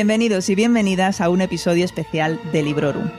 [0.00, 3.10] Bienvenidos y bienvenidas a un episodio especial de Librorum.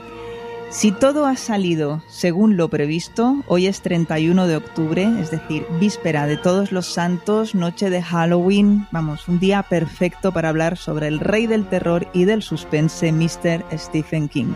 [0.68, 6.26] Si todo ha salido según lo previsto, hoy es 31 de octubre, es decir, víspera
[6.26, 11.20] de todos los santos, noche de Halloween, vamos, un día perfecto para hablar sobre el
[11.20, 13.64] rey del terror y del suspense, Mr.
[13.78, 14.54] Stephen King.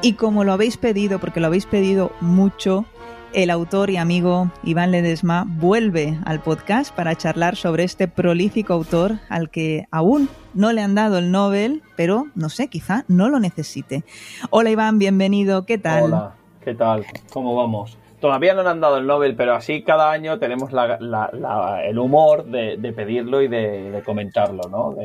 [0.00, 2.86] Y como lo habéis pedido, porque lo habéis pedido mucho,
[3.36, 9.16] el autor y amigo Iván Ledesma vuelve al podcast para charlar sobre este prolífico autor
[9.28, 13.38] al que aún no le han dado el Nobel, pero no sé, quizá no lo
[13.38, 14.04] necesite.
[14.48, 16.04] Hola Iván, bienvenido, ¿qué tal?
[16.04, 17.04] Hola, ¿qué tal?
[17.30, 17.98] ¿Cómo vamos?
[18.20, 22.92] Todavía no le han dado el Nobel, pero así cada año tenemos el humor de,
[22.96, 24.96] pedirlo y de, comentarlo, ¿no?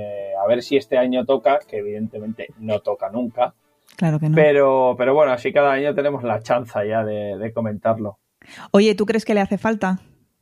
[0.41, 3.53] a ver si este año toca, que evidentemente no toca nunca.
[4.01, 4.35] Claro que no.
[4.35, 8.17] Pero, pero bueno, así cada año tenemos la chanza ya de comentarlo.
[8.71, 9.99] Oye, ¿tú crees que le hace falta?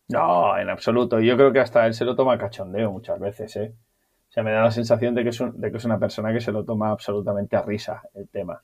[0.07, 1.19] No, en absoluto.
[1.19, 3.73] Yo creo que hasta él se lo toma cachondeo muchas veces, ¿eh?
[4.29, 6.39] O sea, me da la sensación de que es, de que es una persona que
[6.39, 8.63] se lo toma absolutamente a risa el tema.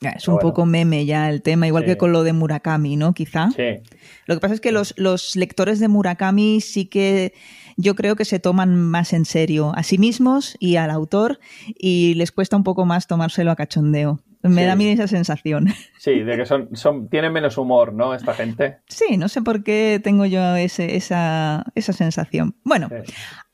[0.00, 3.14] Es un poco meme ya el tema, igual que con lo de Murakami, ¿no?
[3.14, 3.48] Quizá.
[3.50, 3.80] Sí.
[4.26, 7.32] Lo que pasa es que los, los lectores de Murakami sí que
[7.78, 12.12] yo creo que se toman más en serio a sí mismos y al autor y
[12.14, 14.20] les cuesta un poco más tomárselo a cachondeo.
[14.48, 15.66] Me da a mí esa sensación.
[15.98, 18.14] Sí, de que son, son, tienen menos humor, ¿no?
[18.14, 18.78] Esta gente.
[18.86, 22.54] Sí, no sé por qué tengo yo ese, esa, esa sensación.
[22.62, 22.88] Bueno,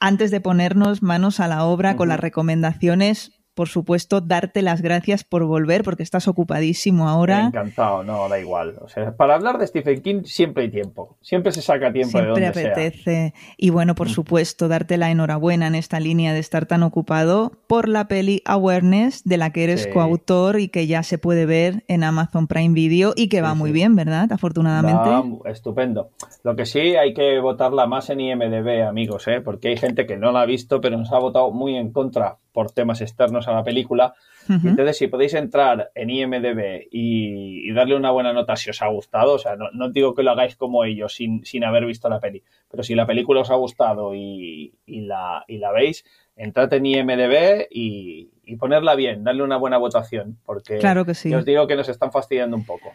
[0.01, 5.25] antes de ponernos manos a la obra con las recomendaciones, por supuesto, darte las gracias
[5.25, 7.47] por volver, porque estás ocupadísimo ahora.
[7.47, 8.77] Encantado, no, da igual.
[8.81, 11.17] O sea, para hablar de Stephen King siempre hay tiempo.
[11.21, 13.35] Siempre se saca tiempo de donde apetece.
[13.57, 14.11] Y bueno, por mm.
[14.11, 19.25] supuesto, darte la enhorabuena en esta línea de estar tan ocupado por la peli Awareness,
[19.25, 23.13] de la que eres coautor y que ya se puede ver en Amazon Prime Video
[23.17, 24.33] y que va muy bien, ¿verdad?
[24.33, 25.11] Afortunadamente.
[25.45, 26.11] Estupendo.
[26.43, 29.41] Lo que sí, hay que votarla más en IMDB, amigos, ¿eh?
[29.41, 32.39] porque hay gente que no la ha visto, pero nos ha votado muy en contra
[32.53, 34.15] por temas externos a la película.
[34.49, 39.35] Entonces, si podéis entrar en IMDB y, darle una buena nota si os ha gustado,
[39.35, 42.43] o sea, no, digo que lo hagáis como ellos sin, sin, haber visto la peli,
[42.71, 46.05] pero si la película os ha gustado y, la, y la veis,
[46.37, 51.33] entrad en IMDB y, y, ponerla bien, darle una buena votación, porque claro que sí.
[51.33, 52.93] os digo que nos están fastidiando un poco.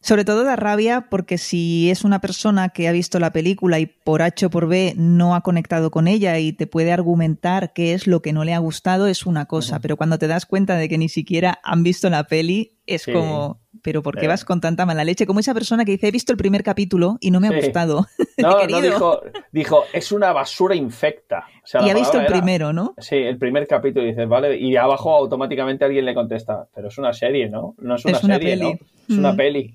[0.00, 3.86] Sobre todo da rabia porque si es una persona que ha visto la película y
[3.86, 7.94] por H o por B no ha conectado con ella y te puede argumentar qué
[7.94, 9.80] es lo que no le ha gustado, es una cosa.
[9.80, 13.60] Pero cuando te das cuenta de que ni siquiera han visto la peli, es como,
[13.82, 14.28] pero ¿por qué eh.
[14.28, 15.26] vas con tanta mala leche?
[15.26, 18.06] Como esa persona que dice, he visto el primer capítulo y no me ha gustado.
[18.38, 21.44] No, no, dijo, dijo, es una basura infecta.
[21.84, 22.94] y ha visto el primero, ¿no?
[22.98, 26.96] Sí, el primer capítulo y dices, vale, y abajo automáticamente alguien le contesta, pero es
[26.98, 27.74] una serie, ¿no?
[27.78, 28.70] No es una, serie, ¿no?
[29.08, 29.36] Es una mm.
[29.36, 29.74] peli.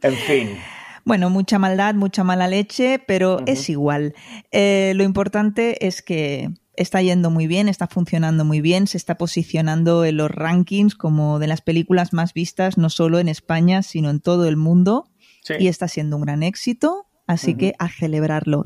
[0.00, 0.56] En fin.
[1.04, 4.14] Bueno, mucha maldad, mucha mala leche, pero es igual.
[4.52, 9.16] Eh, lo importante es que está yendo muy bien, está funcionando muy bien, se está
[9.16, 14.10] posicionando en los rankings como de las películas más vistas, no solo en España, sino
[14.10, 15.08] en todo el mundo.
[15.58, 18.64] Y está siendo un gran éxito, así que a celebrarlo.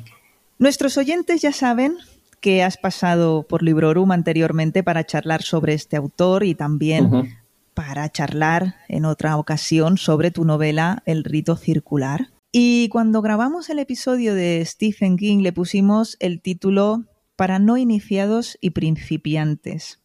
[0.58, 1.96] Nuestros oyentes ya saben
[2.40, 7.40] que has pasado por Librorum anteriormente para charlar sobre este autor y también
[7.74, 12.28] para charlar en otra ocasión sobre tu novela El rito circular.
[12.50, 17.04] Y cuando grabamos el episodio de Stephen King le pusimos el título
[17.38, 20.02] Para no iniciados y principiantes.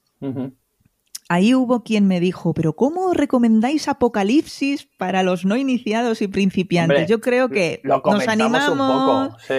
[1.28, 7.10] Ahí hubo quien me dijo, pero ¿cómo recomendáis Apocalipsis para los no iniciados y principiantes?
[7.10, 8.70] Yo creo que nos animamos.
[8.70, 9.54] Un poco, sí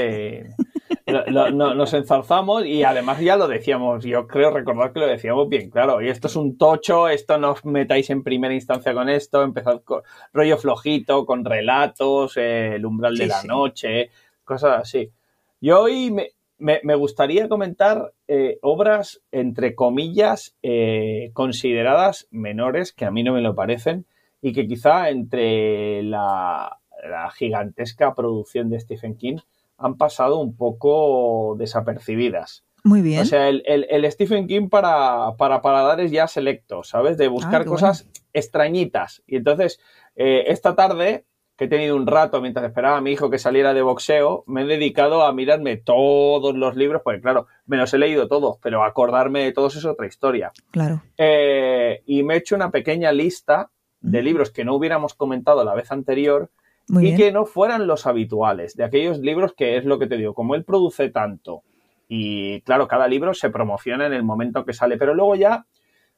[1.06, 6.00] nos ensalzamos y además ya lo decíamos, yo creo recordar que lo decíamos bien claro,
[6.00, 9.82] y esto es un tocho, esto no os metáis en primera instancia con esto, empezad
[9.82, 10.02] con
[10.32, 14.10] rollo flojito, con relatos, eh, el umbral de la noche,
[14.44, 15.10] cosas así.
[15.60, 16.30] Yo hoy me,
[16.96, 23.54] gustaría comentar eh, obras, entre comillas, eh, consideradas menores, que a mí no me lo
[23.54, 24.06] parecen,
[24.40, 26.78] y que quizá entre la
[27.34, 29.38] gigantesca producción de Stephen King,
[29.78, 32.64] han pasado un poco desapercibidas.
[32.84, 33.22] Muy bien.
[33.22, 37.16] O sea, el, Stephen King para, para paladares ya selectos, ¿sabes?
[37.16, 39.22] De buscar ah, cosas extrañitas.
[39.26, 39.80] Y entonces,
[40.16, 41.24] eh, esta tarde,
[41.56, 44.62] que he tenido un rato mientras esperaba a mi hijo que saliera de boxeo, me
[44.62, 48.82] he dedicado a mirarme todos los libros, porque claro, me los he leído todos, pero
[48.82, 50.52] acordarme de todos es otra historia.
[50.70, 51.02] Claro.
[51.16, 53.70] Eh, y me he hecho una pequeña lista
[54.00, 56.50] de libros que no hubiéramos comentado la vez anterior,
[57.00, 60.34] y que no fueran los habituales, de aquellos libros que es lo que te digo,
[60.34, 61.62] como él produce tanto
[62.08, 65.66] y claro, cada libro se promociona en el momento que sale, pero luego ya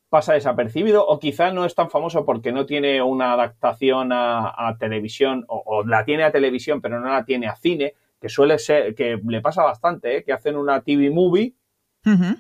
[0.09, 5.45] pasa desapercibido o quizá no es tan famoso porque no tiene una adaptación a, televisión
[5.49, 9.19] o, la tiene a televisión pero no la tiene a cine, que suele ser, que
[9.27, 10.25] le pasa bastante, ¿eh?
[10.25, 11.55] que hacen una TV movie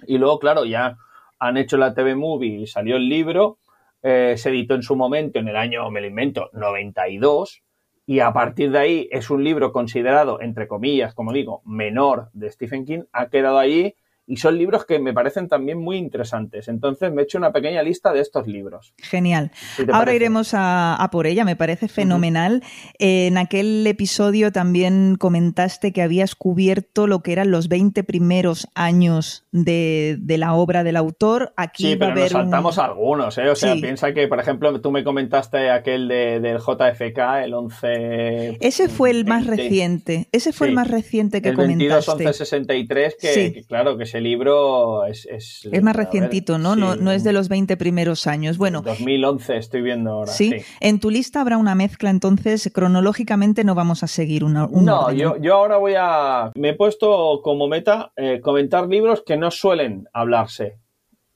[0.06, 0.96] y luego, claro, ya
[1.38, 3.58] han hecho la TV Movie y salió el libro,
[4.02, 7.62] eh, se editó en su momento, en el año, me lo invento, 92,
[8.06, 12.50] y a partir de ahí es un libro considerado, entre comillas, como digo, menor de
[12.50, 13.96] Stephen King, ha quedado allí
[14.26, 16.68] y son libros que me parecen también muy interesantes.
[16.68, 18.92] Entonces me he hecho una pequeña lista de estos libros.
[18.98, 19.52] Genial.
[19.92, 22.62] Ahora iremos a, por ella, me parece fenomenal.
[22.98, 29.46] en aquel episodio también comentaste que habías cubierto lo que eran los 20 primeros años
[29.52, 31.52] de, la obra del autor.
[31.56, 33.48] Aquí sí, pero nos saltamos algunos, ¿eh?
[33.48, 38.58] O sea, piensa que, por ejemplo, tú me comentaste aquel de, del JFK, el 11...
[38.60, 42.26] Ese fue el más reciente, ese fue el más reciente que el comentaste.
[42.26, 45.26] 11 63, que, que claro, que se libro es...
[45.26, 46.76] Es, más recientito, ¿no?
[46.76, 46.96] ¿no?
[46.96, 48.58] No es de los 20 primeros años.
[48.58, 48.82] Bueno.
[48.82, 50.32] 2011 estoy viendo ahora.
[50.32, 50.56] ¿sí?
[50.80, 54.68] En tu lista habrá una mezcla, entonces cronológicamente no vamos a seguir una...
[54.70, 56.52] no, yo, yo, ahora voy a...
[56.54, 60.78] Me he puesto como meta eh, comentar libros que no suelen hablarse.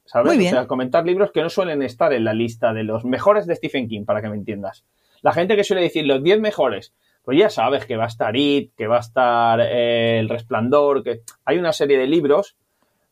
[0.04, 0.26] ¿Sabes?
[0.26, 0.54] Muy bien.
[0.54, 3.54] O sea, comentar libros que no suelen estar en la lista de los mejores de
[3.54, 4.84] Stephen King, para que me entiendas.
[5.22, 8.36] La gente que suele decir los 10 mejores, pues ya sabes que va a estar
[8.36, 12.56] It, que va a estar eh, El Resplandor, que hay una serie de libros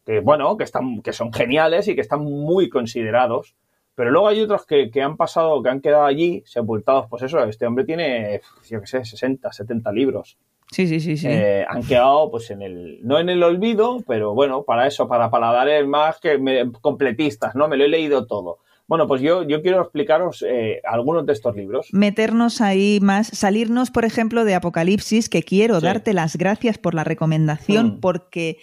[0.09, 3.55] que bueno, que están, que son geniales y que están muy considerados.
[3.95, 7.07] Pero luego hay otros que, han pasado, que han quedado allí sepultados.
[7.11, 8.41] Pues eso, este hombre tiene,
[8.71, 10.39] yo qué sé, 60, 70 libros.
[10.71, 11.27] Sí, sí, sí, sí.
[11.29, 15.31] Eh, han quedado, pues, en el, no en el olvido, pero bueno, para eso, para
[15.31, 16.41] paladares más que
[16.81, 17.69] completistas, ¿no?
[17.69, 18.61] Me lo he leído todo.
[18.87, 21.89] Bueno, pues yo, yo quiero explicaros eh, algunos de estos libros.
[21.93, 27.05] Meternos ahí más, salirnos, por ejemplo, de Apocalipsis, que quiero darte las gracias por la
[27.05, 28.01] recomendación, mm.
[28.01, 28.57] porque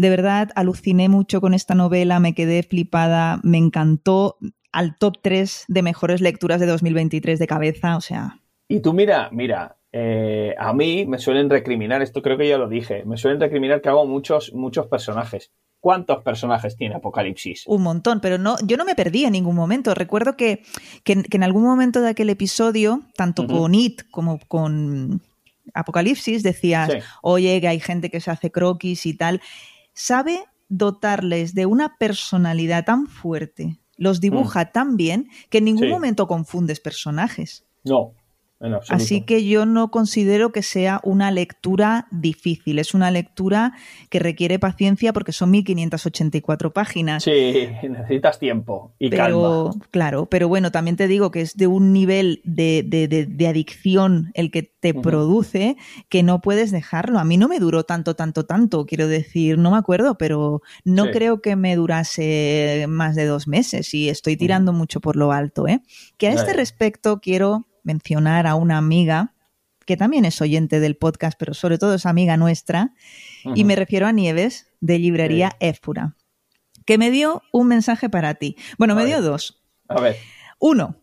[0.00, 4.38] de verdad aluciné mucho con esta novela, me quedé flipada, me encantó
[4.72, 8.38] al top 3 de mejores lecturas de 2023 de cabeza, o sea.
[8.68, 12.68] Y tú mira, mira, eh, a mí me suelen recriminar, esto creo que ya lo
[12.68, 15.52] dije, me suelen recriminar que hago muchos, muchos personajes.
[15.80, 17.64] ¿Cuántos personajes tiene Apocalipsis?
[17.66, 19.94] Un montón, pero no, yo no me perdí en ningún momento.
[19.94, 20.62] Recuerdo que,
[21.06, 25.22] en algún momento de aquel episodio, tanto con It como con
[25.72, 26.90] Apocalipsis, decías,
[27.22, 29.40] oye, que hay gente que se hace croquis y tal.
[29.92, 34.72] Sabe dotarles de una personalidad tan fuerte, los dibuja mm.
[34.72, 37.66] tan bien, que en ningún momento confundes personajes.
[37.84, 38.14] No,
[38.90, 43.72] Así que yo no considero que sea una lectura difícil, es una lectura
[44.10, 47.24] que requiere paciencia porque son 1584 páginas.
[47.24, 51.94] Sí, necesitas tiempo y pero, Claro, pero bueno, también te digo que es de un
[51.94, 55.76] nivel de, adicción el que te produce
[56.10, 57.18] que no puedes dejarlo.
[57.18, 61.10] A mí no me duró tanto, tanto, tanto, quiero decir, no me acuerdo, pero no
[61.10, 65.66] creo que me durase más de dos meses y estoy tirando mucho por lo alto.
[65.66, 65.80] ¿eh?
[66.18, 69.34] Que a este respecto quiero mencionar a una amiga
[69.86, 72.94] que también es oyente del podcast, pero sobre todo es amiga nuestra,
[73.56, 76.16] y me refiero a Nieves, de Librería Éfura,
[76.86, 78.56] que me dio un mensaje para ti.
[78.78, 79.62] Bueno, me dio dos.
[79.88, 80.16] A ver.
[80.60, 80.96] Uno,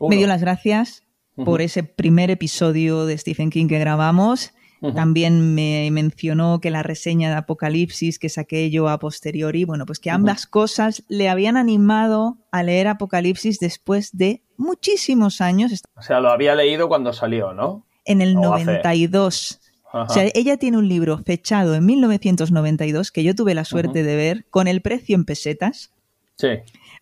[0.00, 1.04] me dio las gracias
[1.36, 4.52] por ese primer episodio de Stephen King que grabamos
[4.94, 9.98] también me mencionó que la reseña de Apocalipsis que saqué yo a posteriori, bueno, pues
[9.98, 15.82] que ambas cosas le habían animado a leer Apocalipsis después de muchísimos años.
[15.96, 17.86] O sea, lo había leído cuando salió, ¿no?
[18.04, 19.60] En el 92.
[19.92, 24.16] O sea, ella tiene un libro fechado en 1992 que yo tuve la suerte de
[24.16, 25.92] ver con el precio en pesetas.
[26.36, 26.48] Sí.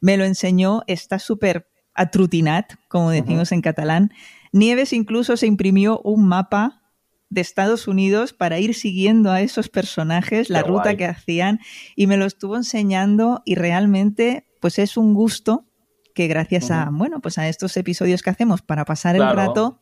[0.01, 4.13] Me lo enseñó, está súper atrutinat, como decimos en catalán.
[4.53, 6.84] Nieves incluso se imprimió un mapa
[7.35, 11.59] de Estados Unidos para ir siguiendo a esos personajes, la ruta que hacían,
[11.97, 15.67] y me lo estuvo enseñando y realmente pues es un gusto
[16.15, 19.81] que gracias a, bueno, pues a estos episodios que hacemos para pasar el rato,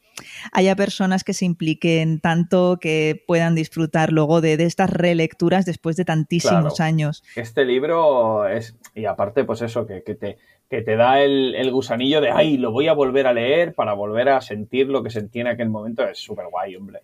[0.50, 6.06] haya personas que se impliquen tanto que puedan disfrutar luego de, estas relecturas después de
[6.06, 7.22] tantísimos años.
[7.36, 10.38] Este libro es, y aparte, pues eso, que, te,
[10.70, 13.92] que te da el, el, gusanillo de, ay, lo voy a volver a leer para
[13.92, 17.00] volver a sentir lo que sentí en aquel momento, es súper guay, hombre.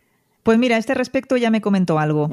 [0.48, 2.30] Pues mira, a este respecto ya me comentó algo.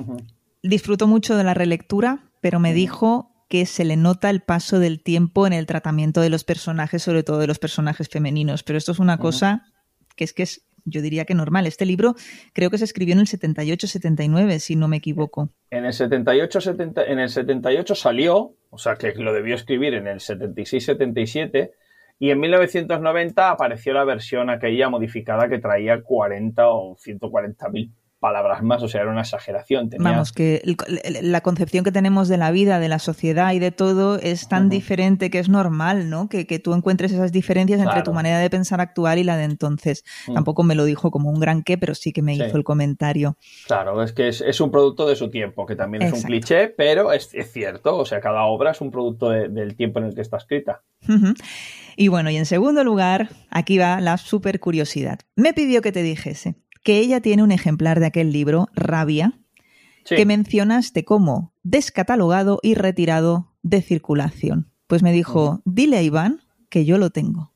[0.63, 5.03] Disfruto mucho de la relectura, pero me dijo que se le nota el paso del
[5.03, 8.63] tiempo en el tratamiento de los personajes, sobre todo de los personajes femeninos.
[8.63, 9.63] Pero esto es una cosa
[10.15, 11.67] que es que es, yo diría que normal.
[11.67, 12.15] Este libro
[12.53, 15.49] creo que se escribió en el 78-79, si no me equivoco.
[15.69, 20.07] En el 78, 70, en el 78 salió, o sea que lo debió escribir en
[20.07, 21.71] el 76-77,
[22.17, 27.91] y en 1990 apareció la versión aquella modificada que traía 40 o 140 mil
[28.25, 29.87] palabras más, o sea, era una exageración.
[29.99, 30.59] Vamos, que
[31.21, 34.67] la concepción que tenemos de la vida, de la sociedad y de todo es tan
[34.67, 36.27] diferente que es normal, ¿no?
[36.27, 40.03] Que, tú encuentres esas diferencias entre tu manera de pensar actual y la de entonces.
[40.27, 40.33] Mm.
[40.33, 43.37] Tampoco me lo dijo como un gran qué, pero sí que me hizo el comentario.
[43.67, 47.11] Claro, es que es, un producto de su tiempo, que también es un cliché, pero
[47.11, 50.37] es, cierto, o sea, cada obra es un producto del tiempo en el que está
[50.37, 50.81] escrita.
[51.95, 55.19] Y bueno, y en segundo lugar, aquí va la super curiosidad.
[55.35, 56.55] Me pidió que te dijese
[56.85, 59.33] que ella tiene un ejemplar de aquel libro, Rabia,
[60.07, 64.71] que mencionaste como descatalogado y retirado de circulación.
[64.85, 67.51] Pues me dijo, dile a Iván que yo lo tengo.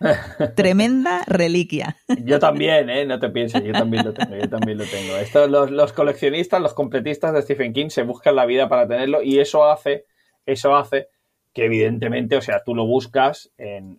[0.56, 1.98] Tremenda reliquia.
[2.24, 3.04] Yo también, ¿eh?
[3.04, 5.16] No te pienses, yo también lo tengo, yo también lo tengo.
[5.18, 9.22] Esto, los, los, coleccionistas, los completistas de Stephen King se buscan la vida para tenerlo
[9.22, 10.06] y eso hace,
[10.46, 11.08] eso hace
[11.52, 13.98] que evidentemente, o sea, tú lo buscas en,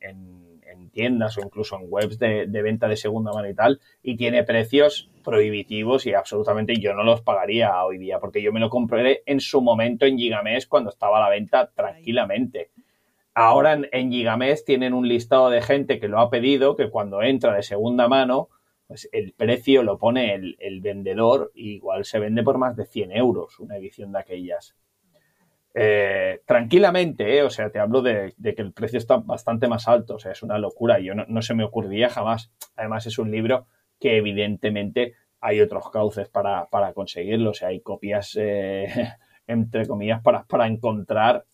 [0.93, 5.09] tiendas o incluso en webs de, venta de segunda mano y tal, y tiene precios
[5.23, 9.41] prohibitivos y absolutamente yo no los pagaría hoy día, porque yo me lo compré en
[9.41, 12.69] su momento en Gigamés cuando estaba a la venta tranquilamente.
[13.33, 17.55] Ahora en, Gigamés tienen un listado de gente que lo ha pedido, que cuando entra
[17.55, 18.49] de segunda mano,
[18.87, 23.11] pues el precio lo pone el, el vendedor, igual se vende por más de 100
[23.13, 24.75] euros una edición de aquellas.
[25.75, 30.15] Eh, tranquilamente, eh, o sea, te hablo de, que el precio está bastante más alto,
[30.15, 32.51] o sea, es una locura, yo no, se me ocurriría jamás.
[32.75, 33.65] Además, es un libro
[33.99, 38.87] que evidentemente hay otros cauces para, conseguirlo, o sea, hay copias, eh,
[39.47, 41.45] entre comillas, para, para encontrar,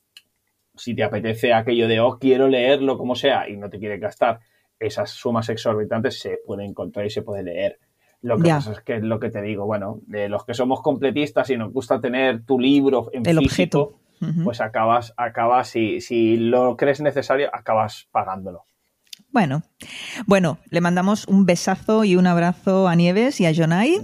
[0.75, 4.39] si te apetece aquello de, oh, quiero leerlo como sea, y no te quiere gastar
[4.79, 7.79] esas sumas exorbitantes, se puede encontrar y se puede leer.
[8.21, 10.81] Lo que pasa es que es lo que te digo, bueno, de los que somos
[10.81, 13.99] completistas y nos gusta tener tu libro en el físico, objeto
[14.43, 18.65] pues acabas, acabas si, si lo crees necesario, acabas pagándolo.
[19.31, 19.63] Bueno,
[20.25, 24.01] bueno, le mandamos un besazo y un abrazo a Nieves y a Jonai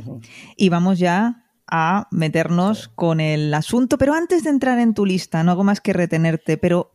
[0.55, 3.97] y vamos ya a meternos con el asunto.
[3.97, 6.91] Pero antes de entrar en tu lista, no hago más que retenerte, pero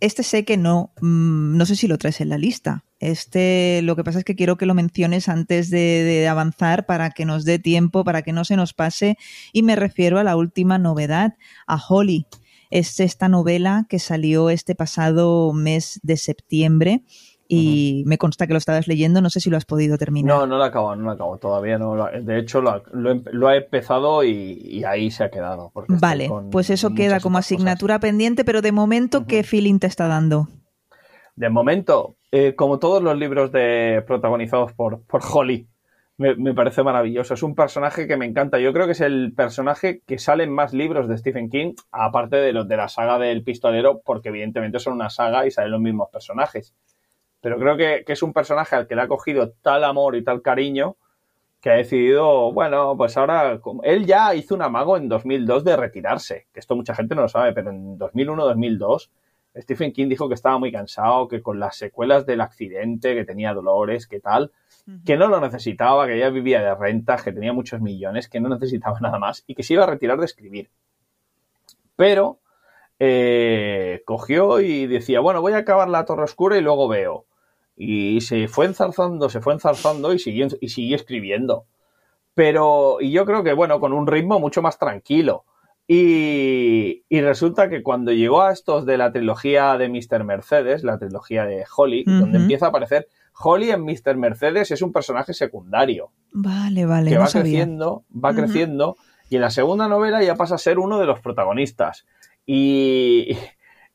[0.00, 2.84] este sé que no, mm, no sé si lo traes en la lista.
[3.00, 7.10] Este, lo que pasa es que quiero que lo menciones antes de, de, avanzar para
[7.10, 9.18] que nos dé tiempo, para que no se nos pase.
[9.52, 11.34] Y me refiero a la última novedad,
[11.66, 12.26] a Holly
[12.74, 17.04] es esta novela que salió este pasado mes de septiembre
[17.46, 20.36] y me consta que lo estabas leyendo, no sé si lo has podido terminar.
[20.36, 21.94] No, no lo acabo, no lo acabo, todavía no.
[21.94, 25.70] De hecho, lo, lo, he empezado y, ahí se ha quedado.
[25.86, 30.48] Vale, pues eso queda como asignatura pendiente, pero de momento, ¿qué feeling te está dando?
[31.36, 35.68] De momento, eh, como todos los libros de protagonizados por, por Holly,
[36.16, 37.34] me, parece maravilloso.
[37.34, 38.58] Es un personaje que me encanta.
[38.58, 42.36] Yo creo que es el personaje que sale en más libros de Stephen King, aparte
[42.36, 45.80] de los de la saga del pistolero, porque evidentemente son una saga y salen los
[45.80, 46.74] mismos personajes.
[47.40, 50.40] Pero creo que, es un personaje al que le ha cogido tal amor y tal
[50.42, 50.96] cariño
[51.60, 56.46] que ha decidido, bueno, pues ahora, él ya hizo un amago en 2002 de retirarse,
[56.52, 59.08] que esto mucha gente no lo sabe, pero en 2001-2002
[59.56, 63.54] Stephen King dijo que estaba muy cansado, que con las secuelas del accidente, que tenía
[63.54, 64.52] dolores, que tal,
[65.04, 68.48] que no lo necesitaba, que ya vivía de rentas, que tenía muchos millones, que no
[68.48, 70.70] necesitaba nada más y que se iba a retirar de escribir.
[71.96, 72.40] Pero
[72.98, 77.26] eh, cogió y decía, bueno, voy a acabar la Torre Oscura y luego veo.
[77.76, 81.66] Y se fue enzarzando, se fue enzarzando y siguió, y siguió escribiendo.
[82.34, 85.44] Pero, y yo creo que, bueno, con un ritmo mucho más tranquilo.
[85.86, 90.24] Y, resulta que cuando llegó a estos de la trilogía de Mr.
[90.24, 94.16] Mercedes, la trilogía de Holly, donde empieza a aparecer Holly en Mr.
[94.16, 96.12] Mercedes es un personaje secundario.
[96.32, 97.10] Vale, vale.
[97.10, 98.96] Que va creciendo, va creciendo,
[99.28, 102.06] y en la segunda novela ya pasa a ser uno de los protagonistas.
[102.46, 103.36] Y,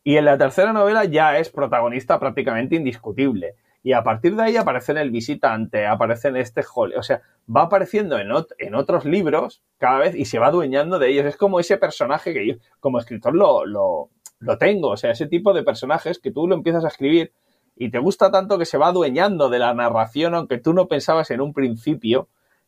[0.04, 3.56] y en la tercera novela ya es protagonista prácticamente indiscutible.
[3.82, 6.96] Y a partir de ahí aparece en El Visitante, aparece en este Holly.
[6.96, 7.22] O sea,
[7.56, 11.26] va apareciendo en, en otros libros cada vez y se va adueñando de ellos.
[11.26, 14.90] Es como ese personaje que yo, como escritor, lo, lo, lo tengo.
[14.90, 17.32] O sea, ese tipo de personajes que tú lo empiezas a escribir
[17.80, 21.32] y te gusta tanto que se va adueñando de la narración, aunque tú no pensabas
[21.32, 22.28] en un principio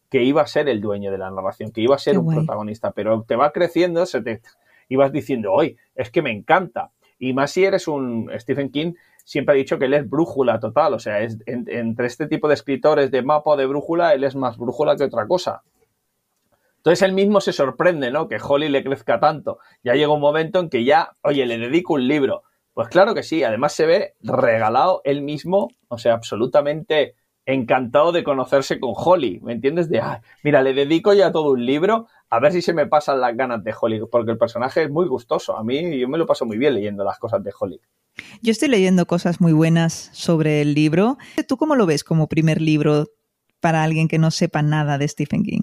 [0.10, 2.92] que iba a ser el dueño de la narración, que iba a ser un protagonista,
[2.92, 4.42] pero te va creciendo, se te
[4.88, 6.92] ibas diciendo, hoy es que me encanta.
[7.20, 8.94] Y más si eres un Stephen King,
[9.26, 12.54] siempre ha dicho que él es brújula total, o sea, es, entre este tipo de
[12.54, 15.62] escritores de mapa o de brújula, él es más brújula que otra cosa.
[16.78, 18.30] Entonces él mismo se sorprende, ¿no?
[18.30, 19.60] Que Holly le crezca tanto.
[19.84, 22.44] Ya llega un momento en que ya, oye, le dedico un libro.
[22.74, 28.24] Pues claro que sí, además se ve regalado él mismo, o sea, absolutamente encantado de
[28.24, 29.90] conocerse con Holly, ¿me entiendes?
[29.90, 30.02] De,
[30.44, 33.64] mira, le dedico ya todo un libro, a ver si se me pasan las ganas
[33.64, 36.58] de Holly, porque el personaje es muy gustoso, a mí yo me lo paso muy
[36.58, 37.82] bien leyendo las cosas de Holly.
[38.42, 41.18] Yo estoy leyendo cosas muy buenas sobre el libro.
[41.48, 43.08] ¿Tú cómo lo ves como primer libro
[43.60, 45.62] para alguien que no sepa nada de Stephen King?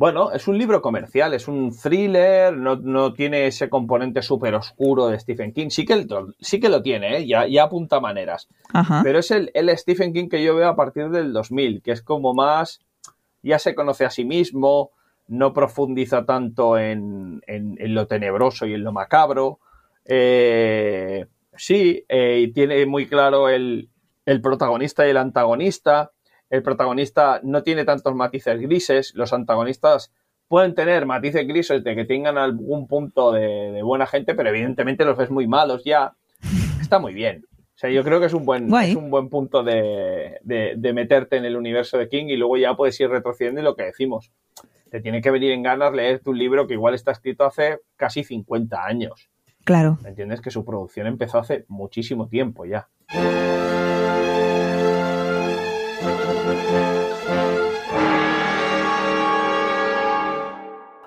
[0.00, 5.20] Bueno, es un libro comercial, es un thriller, no, tiene ese componente súper oscuro de
[5.20, 5.68] Stephen King.
[5.68, 6.06] Sí que,
[6.40, 7.26] sí que lo tiene, ¿eh?
[7.26, 8.48] ya, ya apunta maneras.
[9.02, 12.00] Pero es el, el, Stephen King que yo veo a partir del 2000, que es
[12.00, 12.80] como más,
[13.42, 14.92] ya se conoce a sí mismo,
[15.28, 19.58] no profundiza tanto en, lo tenebroso y en lo macabro.
[20.06, 23.90] Eh, sí, eh, tiene muy claro el,
[24.24, 26.12] el protagonista y el antagonista
[26.50, 30.12] el protagonista no tiene tantos matices grises, los antagonistas
[30.48, 35.16] pueden tener matices grises de que tengan algún punto de, buena gente, pero evidentemente los
[35.16, 36.12] ves muy malos ya.
[36.80, 37.44] Está muy bien.
[37.54, 40.40] O sea, yo creo que es un buen, es un buen punto de,
[40.92, 43.84] meterte en el universo de King y luego ya puedes ir retrocediendo y lo que
[43.84, 44.32] decimos.
[44.90, 48.24] Te tiene que venir en ganas leer tu libro que igual está escrito hace casi
[48.24, 49.30] 50 años.
[49.62, 49.98] Claro.
[50.02, 50.40] ¿Me entiendes?
[50.40, 52.88] Que su producción empezó hace muchísimo tiempo ya.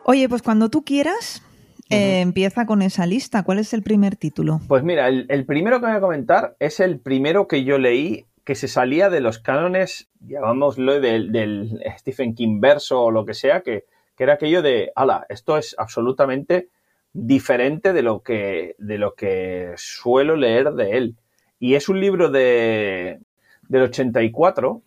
[0.06, 1.42] Oye, pues cuando tú quieras,
[1.90, 3.44] eh, empieza con esa lista.
[3.44, 4.60] ¿Cuál es el primer título?
[4.68, 8.56] Pues mira, el, primero que voy a comentar es el primero que yo leí que
[8.56, 13.62] se salía de los cánones, llamámoslo, del, del Stephen King verso o lo que sea,
[13.62, 13.86] que,
[14.18, 16.70] era aquello de, ala, esto es absolutamente
[17.12, 21.18] diferente de lo que, de lo que suelo leer de él.
[21.60, 23.20] Y es un libro de,
[23.68, 24.82] del 84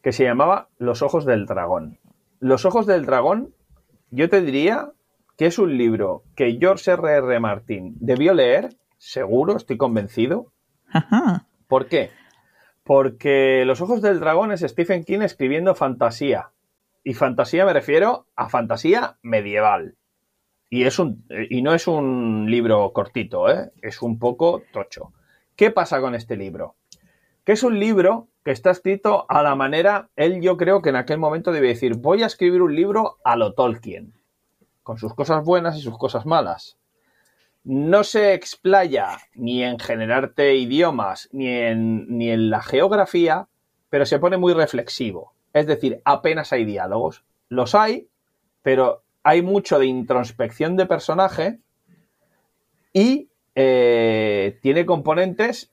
[0.00, 1.98] que se llamaba Los Ojos del Dragón.
[2.40, 3.52] Los Ojos del Dragón
[4.12, 4.92] yo te diría
[5.36, 7.10] que es un libro que George R.
[7.10, 7.40] R.
[7.40, 10.52] Martin debió leer, seguro, estoy convencido.
[11.66, 12.10] ¿Por qué?
[12.84, 16.50] Porque Los Ojos del Dragón es Stephen King escribiendo fantasía.
[17.02, 19.96] Y fantasía me refiero a fantasía medieval.
[20.68, 23.72] Y, es un, y no es un libro cortito, ¿eh?
[23.80, 25.12] es un poco tocho.
[25.56, 26.76] ¿Qué pasa con este libro?
[27.44, 30.96] Que es un libro que está escrito a la manera, él yo creo que en
[30.96, 34.14] aquel momento debe decir, voy a escribir un libro a lo Tolkien,
[34.82, 36.76] con sus cosas buenas y sus cosas malas.
[37.64, 43.46] No se explaya ni en generarte idiomas, ni en, ni en la geografía,
[43.88, 45.32] pero se pone muy reflexivo.
[45.52, 47.24] Es decir, apenas hay diálogos.
[47.48, 48.08] Los hay,
[48.62, 51.60] pero hay mucho de introspección de personaje
[52.92, 55.71] y eh, tiene componentes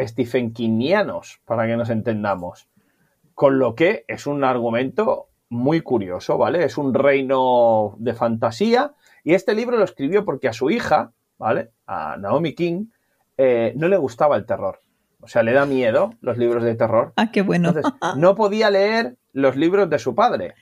[0.00, 2.68] Stephen Kingianos, para que nos entendamos.
[3.34, 6.64] Con lo que es un argumento muy curioso, ¿vale?
[6.64, 11.70] Es un reino de fantasía y este libro lo escribió porque a su hija, ¿vale?
[11.86, 12.86] A Naomi King,
[13.36, 14.80] eh, no le gustaba el terror.
[15.20, 17.12] O sea, le da miedo los libros de terror.
[17.16, 17.68] Ah, qué bueno.
[17.68, 20.54] Entonces, no podía leer los libros de su padre.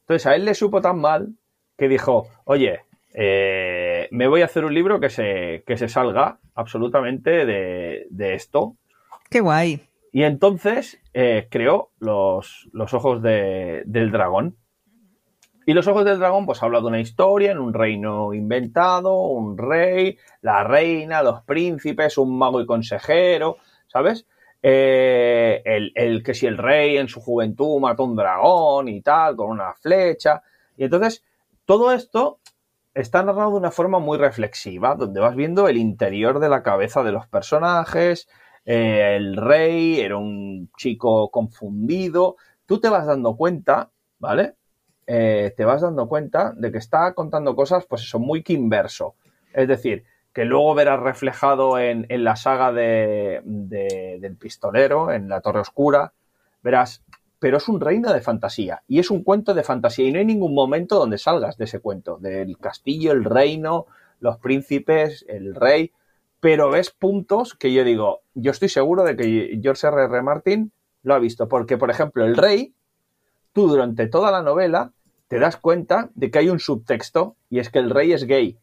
[0.00, 1.34] Entonces, a él le supo tan mal
[1.76, 2.80] que dijo, oye,
[3.14, 8.76] eh, me voy a hacer un libro que se, que se salga absolutamente de, esto.
[9.30, 9.82] Qué guay.
[10.12, 14.56] Y entonces eh, creó los, ojos del dragón.
[15.66, 19.58] Y los ojos del dragón, pues habla de una historia en un reino inventado, un
[19.58, 24.26] rey, la reina, los príncipes, un mago y consejero, ¿sabes?
[24.62, 29.36] Eh, el, el, que si el rey en su juventud mató un dragón y tal,
[29.36, 30.42] con una flecha.
[30.78, 31.22] Y entonces,
[31.66, 32.38] todo esto
[33.00, 37.02] está narrado de una forma muy reflexiva, donde vas viendo el interior de la cabeza
[37.02, 38.28] de los personajes,
[38.64, 44.56] eh, el rey era un chico confundido, tú te vas dando cuenta, ¿vale?
[45.06, 49.14] Eh, te vas dando cuenta de que está contando cosas, pues eso, muy inverso.
[49.54, 55.60] Es decir, que luego verás reflejado en, la saga de, del pistolero, en la Torre
[55.60, 56.12] Oscura,
[56.62, 57.04] verás
[57.38, 60.24] pero es un reino de fantasía y es un cuento de fantasía y no hay
[60.24, 63.86] ningún momento donde salgas de ese cuento, del castillo, el reino,
[64.20, 65.92] los príncipes, el rey,
[66.40, 70.04] pero ves puntos que yo digo, yo estoy seguro de que George R.
[70.04, 70.22] R.
[70.22, 70.72] Martin
[71.02, 72.74] lo ha visto, porque por ejemplo el rey,
[73.52, 74.92] tú durante toda la novela
[75.28, 78.58] te das cuenta de que hay un subtexto y es que el rey es gay.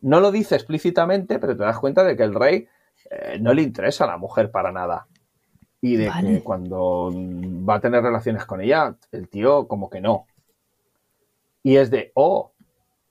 [0.00, 2.68] No lo dice explícitamente, pero te das cuenta de que el rey
[3.10, 5.06] eh, no le interesa a la mujer para nada
[5.80, 10.26] y de que cuando va a tener relaciones con ella, el tío como que no.
[11.62, 12.52] Y es de, oh,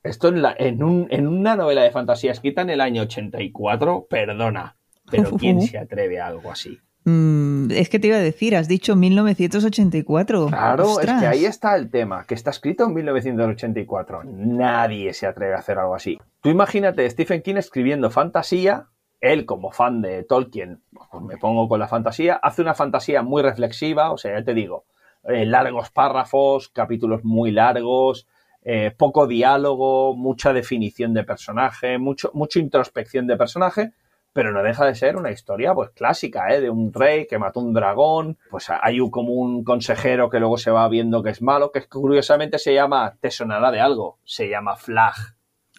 [0.04, 4.08] esto en, la, en, un, en una novela de fantasía escrita en el año 84,
[4.10, 4.76] perdona,
[5.10, 6.80] pero ¿quién se atreve a algo así?
[7.06, 10.48] Mm, es que te iba a decir, has dicho 1984.
[10.48, 14.24] Claro, es que ahí está el tema, que está escrito en 1984.
[14.26, 16.20] Nadie se atreve a hacer algo así.
[16.42, 18.88] Tú imagínate Stephen King escribiendo fantasía
[19.22, 23.42] él como fan de Tolkien, pues me pongo con la fantasía, hace una fantasía muy
[23.42, 24.86] reflexiva, o sea, ya te digo,
[25.24, 28.28] eh, largos párrafos, capítulos muy largos,
[28.64, 33.94] eh, poco diálogo, mucha definición de personaje, mucho, mucha introspección de personaje,
[34.34, 36.62] pero no deja de ser una historia pues clásica, ¿eh?
[36.62, 40.58] de un rey que mató un dragón, pues hay un, como un consejero que luego
[40.58, 44.48] se va viendo que es malo, que curiosamente se llama, te sonará de algo, se
[44.48, 45.16] llama Flag.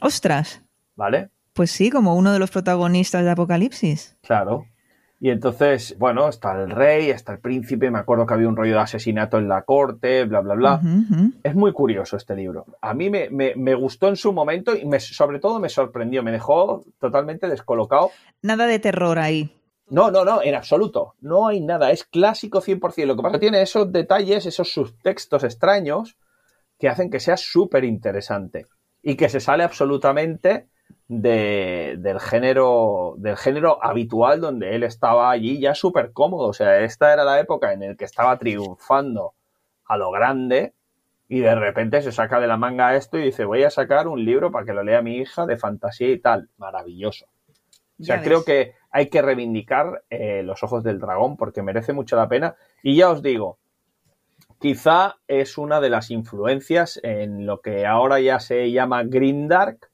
[0.00, 0.62] Ostras.
[0.96, 1.30] ¿Vale?
[1.58, 4.16] Pues sí, como uno de los protagonistas de Apocalipsis.
[4.22, 4.66] Claro.
[5.18, 8.74] Y entonces, bueno, está el rey, está el príncipe, me acuerdo que había un rollo
[8.74, 10.80] de asesinato en la corte, bla, bla, bla.
[11.42, 12.64] Es muy curioso este libro.
[12.80, 16.30] A mí me, me, gustó en su momento y me, sobre todo me sorprendió, me
[16.30, 18.12] dejó totalmente descolocado.
[18.40, 19.52] Nada de terror ahí.
[19.88, 21.16] No, no, no, en absoluto.
[21.22, 23.04] No hay nada, es clásico 100%.
[23.04, 26.16] Lo que pasa es que tiene esos detalles, esos subtextos extraños
[26.78, 28.66] que hacen que sea súper interesante
[29.02, 30.68] y que se sale absolutamente
[31.08, 36.48] de, del género del género habitual donde él estaba allí ya súper cómodo.
[36.48, 39.34] O sea, esta era la época en la que estaba triunfando
[39.86, 40.74] a lo grande
[41.28, 44.24] y de repente se saca de la manga esto y dice voy a sacar un
[44.24, 46.48] libro para que lo lea mi hija de fantasía y tal.
[46.56, 47.26] Maravilloso.
[48.00, 52.14] O sea, creo que hay que reivindicar eh, los ojos del dragón porque merece mucho
[52.16, 52.54] la pena.
[52.82, 53.58] Y ya os digo,
[54.60, 59.87] quizá es una de las influencias en lo que ahora ya se llama Green Dark,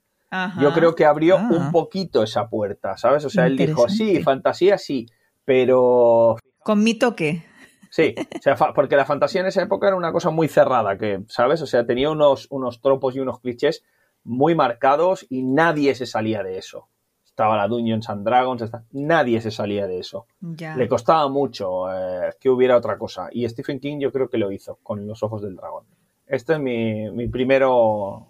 [0.60, 1.70] yo creo que abrió un ah.
[1.72, 3.24] poquito esa puerta, ¿sabes?
[3.24, 5.06] O sea, él dijo, sí, fantasía sí,
[5.44, 6.36] pero...
[6.62, 7.44] Con mi toque.
[7.90, 11.22] Sí, o sea, porque la fantasía en esa época era una cosa muy cerrada, que,
[11.28, 11.62] ¿sabes?
[11.62, 13.84] O sea, tenía unos, unos tropos y unos clichés
[14.24, 16.88] muy marcados y nadie se salía de eso.
[17.24, 20.26] Estaba la Dungeons and Dragons, nadie se salía de eso.
[20.40, 23.28] Le costaba mucho eh, que hubiera otra cosa.
[23.30, 25.84] Y Stephen King yo creo que lo hizo con Los Ojos del Dragón.
[26.26, 28.28] Este es mi, mi primero,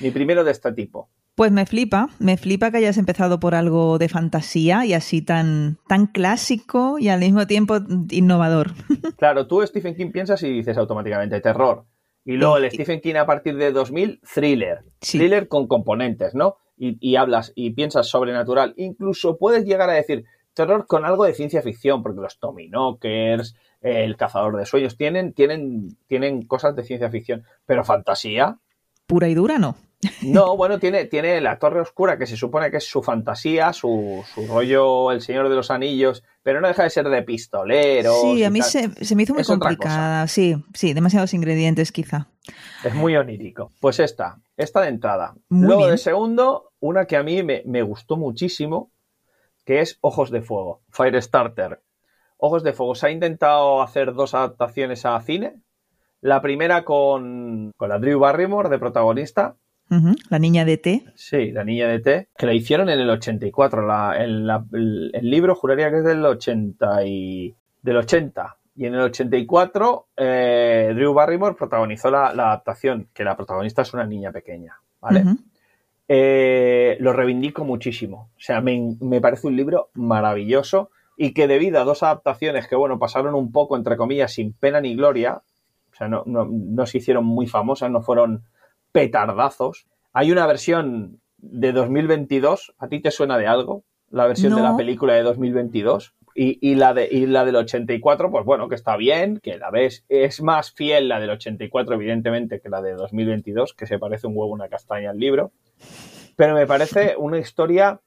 [0.00, 1.08] mi primero de este tipo.
[1.40, 5.78] Pues me flipa, me flipa que hayas empezado por algo de fantasía y así tan,
[5.88, 7.78] tan clásico y al mismo tiempo
[8.10, 8.72] innovador.
[9.16, 11.86] Claro, tú Stephen King piensas y dices automáticamente terror.
[12.26, 14.80] Y luego el Stephen King a partir de 2000, thriller.
[14.98, 16.56] Thriller con componentes, ¿no?
[16.76, 18.74] Y, hablas y piensas sobrenatural.
[18.76, 23.56] Incluso puedes llegar a decir terror con algo de ciencia ficción, porque los Tommy Knockers,
[23.80, 27.44] el cazador de sueños, tienen, tienen, tienen cosas de ciencia ficción.
[27.64, 28.58] Pero fantasía.
[29.06, 29.76] Pura y dura, no.
[30.22, 34.24] No, bueno, tiene, tiene la Torre Oscura, que se supone que es su fantasía, su,
[34.34, 38.14] su, rollo El Señor de los Anillos, pero no deja de ser de pistolero.
[38.22, 40.26] Sí, a mí se, me hizo muy complicada.
[40.26, 42.28] Sí, sí, demasiados ingredientes quizá.
[42.82, 43.72] Es muy onírico.
[43.80, 45.34] Pues esta, esta de entrada.
[45.50, 48.90] Luego de segundo, una que a mí me, me gustó muchísimo,
[49.66, 51.82] que es Ojos de Fuego, Firestarter.
[52.38, 52.94] Ojos de Fuego.
[52.94, 55.60] Se ha intentado hacer dos adaptaciones a cine.
[56.22, 59.56] La primera con, con la Drew Barrymore de protagonista,
[60.30, 61.04] la niña de té.
[61.16, 63.86] Sí, la niña de té, que la hicieron en el 84.
[63.86, 64.48] La, el,
[65.12, 68.56] el, libro juraría que es del 80 y del 80.
[68.76, 74.06] Y en el 84 eh, Drew Barrymore protagonizó la, adaptación, que la protagonista es una
[74.06, 75.24] niña pequeña, ¿vale?
[76.08, 78.30] Eh, lo reivindico muchísimo.
[78.36, 82.76] O sea, me, me, parece un libro maravilloso y que debido a dos adaptaciones que,
[82.76, 85.42] bueno, pasaron un poco, entre comillas, sin pena ni gloria,
[85.92, 88.44] o sea, no, no, no se hicieron muy famosas, no fueron
[88.92, 89.86] petardazos.
[90.12, 93.84] Hay una versión de 2022, ¿a ti te suena de algo?
[94.10, 96.14] La versión de la película de 2022.
[96.34, 99.70] Y, y, la de, y la del 84, pues bueno, que está bien, que la
[99.70, 100.04] ves.
[100.08, 104.36] Es más fiel la del 84, evidentemente, que la de 2022, que se parece un
[104.36, 105.52] huevo una castaña al libro.
[106.36, 108.00] Pero me parece una historia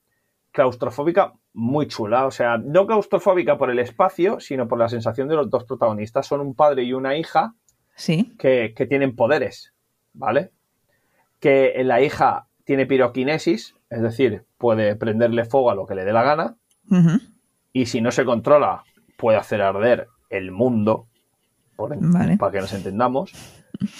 [0.52, 2.26] claustrofóbica muy chula.
[2.26, 6.26] O sea, no claustrofóbica por el espacio, sino por la sensación de los dos protagonistas.
[6.26, 7.56] Son un padre y una hija
[7.96, 8.34] ¿Sí?
[8.40, 9.74] que, que tienen poderes,
[10.14, 10.52] ¿vale?
[11.44, 16.14] Que la hija tiene piroquinesis, es decir, puede prenderle fuego a lo que le dé
[16.14, 16.56] la gana,
[17.74, 18.86] y si no se controla,
[19.18, 21.08] puede hacer arder el mundo,
[21.76, 23.34] para que nos entendamos,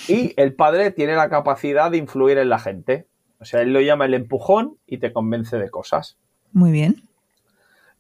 [0.08, 3.08] y el padre tiene la capacidad de influir en la gente.
[3.40, 6.18] O sea, él lo llama el empujón y te convence de cosas.
[6.54, 7.03] Muy bien.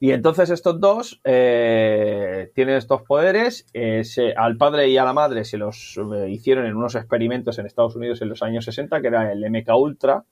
[0.04, 3.66] Y entonces estos dos eh, tienen estos poderes.
[3.74, 4.04] Eh,
[4.36, 7.96] al padre y a la madre se los eh, hicieron en unos experimentos en Estados
[7.96, 10.26] Unidos en los años 60, que era el MK Ultra,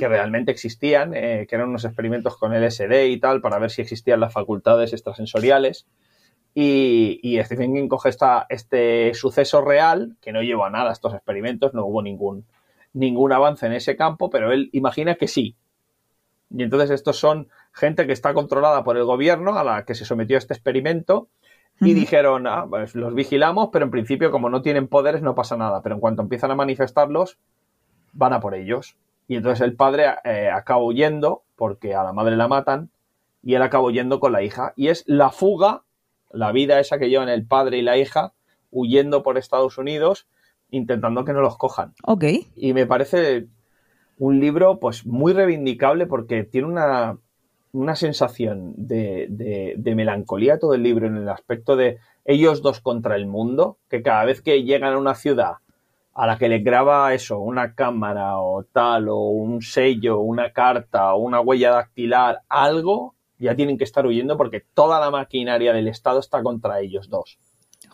[0.00, 4.18] que realmente existían, que eran unos experimentos con LSD y tal, para ver si existían
[4.18, 5.86] las facultades extrasensoriales.
[6.52, 11.14] Y, y Stephen King coge esta, este suceso real, que no llevó a nada estos
[11.14, 12.46] experimentos, no hubo ningún,
[12.94, 15.54] ningún avance en ese campo, pero él imagina que sí.
[16.50, 20.04] Y entonces estos son gente que está controlada por el gobierno a la que se
[20.04, 21.28] sometió a este experimento
[21.80, 25.56] y dijeron, ah, pues los vigilamos, pero en principio como no tienen poderes no pasa
[25.56, 27.38] nada, pero en cuanto empiezan a manifestarlos,
[28.12, 28.96] van a por ellos.
[29.28, 32.90] Y entonces el padre eh, acaba huyendo porque a la madre la matan
[33.42, 34.72] y él acaba huyendo con la hija.
[34.74, 35.82] Y es la fuga,
[36.32, 38.32] la vida esa que llevan el padre y la hija
[38.70, 40.26] huyendo por Estados Unidos
[40.70, 41.94] intentando que no los cojan.
[42.04, 42.24] Ok.
[42.56, 43.46] Y me parece
[44.18, 47.18] un libro pues muy reivindicable porque tiene una
[47.72, 52.80] una sensación de, de, de, melancolía todo el libro en el aspecto de ellos dos
[52.80, 55.56] contra el mundo, que cada vez que llegan a una ciudad
[56.14, 61.14] a la que les graba eso, una cámara o tal, o un sello, una carta,
[61.14, 65.86] o una huella dactilar, algo, ya tienen que estar huyendo porque toda la maquinaria del
[65.86, 67.38] Estado está contra ellos dos.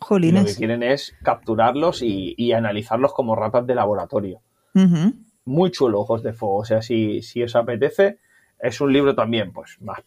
[0.00, 0.42] Jolines.
[0.42, 4.40] lo que quieren es capturarlos y, y analizarlos como ratas de laboratorio.
[4.74, 5.14] Uh -huh.
[5.44, 6.56] Muy chulo, Ojos de Fuego.
[6.56, 8.18] O sea, si, si os apetece,
[8.64, 10.00] es un libro también, pues, más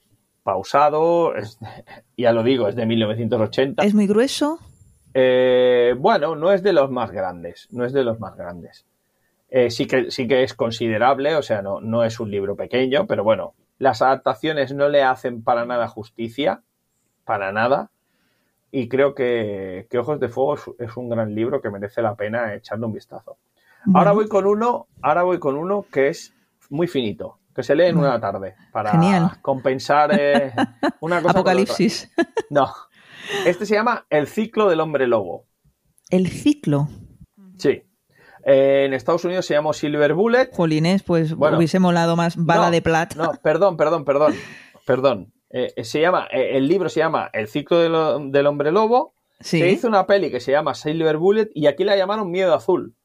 [0.44, 1.36] pausado.
[1.36, 1.60] Es,
[2.18, 3.84] ya lo digo, es de 1980.
[3.84, 4.60] ¿Es muy grueso?
[5.14, 7.68] Eh, bueno, no es de los más grandes.
[7.72, 8.86] No es de los más grandes.
[9.50, 13.08] Eh, sí, que, sí que es considerable, o sea, no, no es un libro pequeño,
[13.08, 16.62] pero bueno, las adaptaciones no le hacen para nada justicia,
[17.24, 17.92] para nada.
[18.72, 22.16] Y creo que, que Ojos de Fuego es, es, un gran libro que merece la
[22.16, 23.38] pena echarle un vistazo.
[23.94, 26.34] Ahora voy con uno, ahora voy con uno que es
[26.70, 29.42] muy finito, que se lee en una tarde para Genial.
[29.42, 30.54] compensar eh,
[31.02, 31.32] una cosa.
[31.32, 32.12] Apocalipsis.
[32.52, 32.72] No.
[33.46, 35.48] Este se llama El ciclo del hombre lobo.
[36.10, 36.88] El ciclo.
[37.58, 37.82] Sí.
[38.46, 40.52] Eh, en Estados Unidos se llama Silver Bullet.
[40.54, 43.16] Jolines, pues bueno, hubiese molado más bala no, de plata.
[43.16, 44.36] No, perdón, perdón, perdón.
[44.86, 45.34] Perdón.
[45.50, 49.16] Eh, se llama, eh, el libro se llama El ciclo de lo, del hombre lobo.
[49.42, 49.60] Sí.
[49.60, 52.96] Se hizo una peli que se llama Silver Bullet y aquí la llamaron Miedo Azul.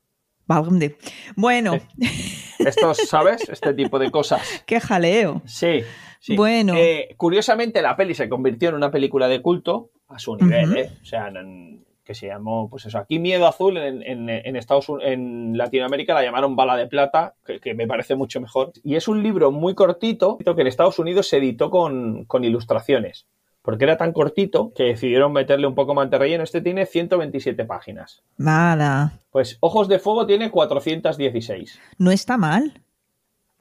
[1.36, 1.80] Bueno.
[2.58, 3.48] Esto, ¿sabes?
[3.48, 4.64] Este tipo de cosas.
[4.66, 5.42] Qué jaleo.
[5.44, 5.82] Sí.
[6.20, 6.36] sí.
[6.36, 6.74] Bueno.
[6.76, 10.72] Eh, curiosamente, la peli se convirtió en una película de culto a su nivel, uh
[10.72, 10.78] -huh.
[10.78, 10.90] ¿eh?
[11.02, 14.86] O sea, en, que se llamó, pues eso, aquí Miedo Azul en, en, en, Estados
[15.02, 18.72] en Latinoamérica la llamaron Bala de Plata, que, que, me parece mucho mejor.
[18.82, 23.26] Y es un libro muy cortito que en Estados Unidos se editó con, con ilustraciones,
[23.62, 26.44] porque era tan cortito que decidieron meterle un poco más de relleno.
[26.44, 28.22] Este tiene 127 páginas.
[28.36, 29.20] Nada.
[29.30, 31.80] Pues Ojos de Fuego tiene 416.
[31.98, 32.82] No está mal.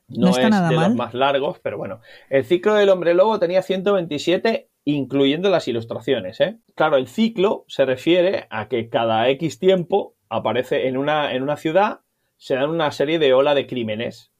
[0.08, 0.88] No, no está es nada de mal.
[0.90, 2.02] los más largos, pero bueno.
[2.30, 6.40] El ciclo del hombre lobo tenía 127 incluyendo las ilustraciones.
[6.42, 6.58] ¿eh?
[6.76, 11.58] Claro, el ciclo se refiere a que cada X tiempo aparece en una, en una
[11.58, 12.02] ciudad,
[12.38, 14.32] se dan una serie de ola de crímenes.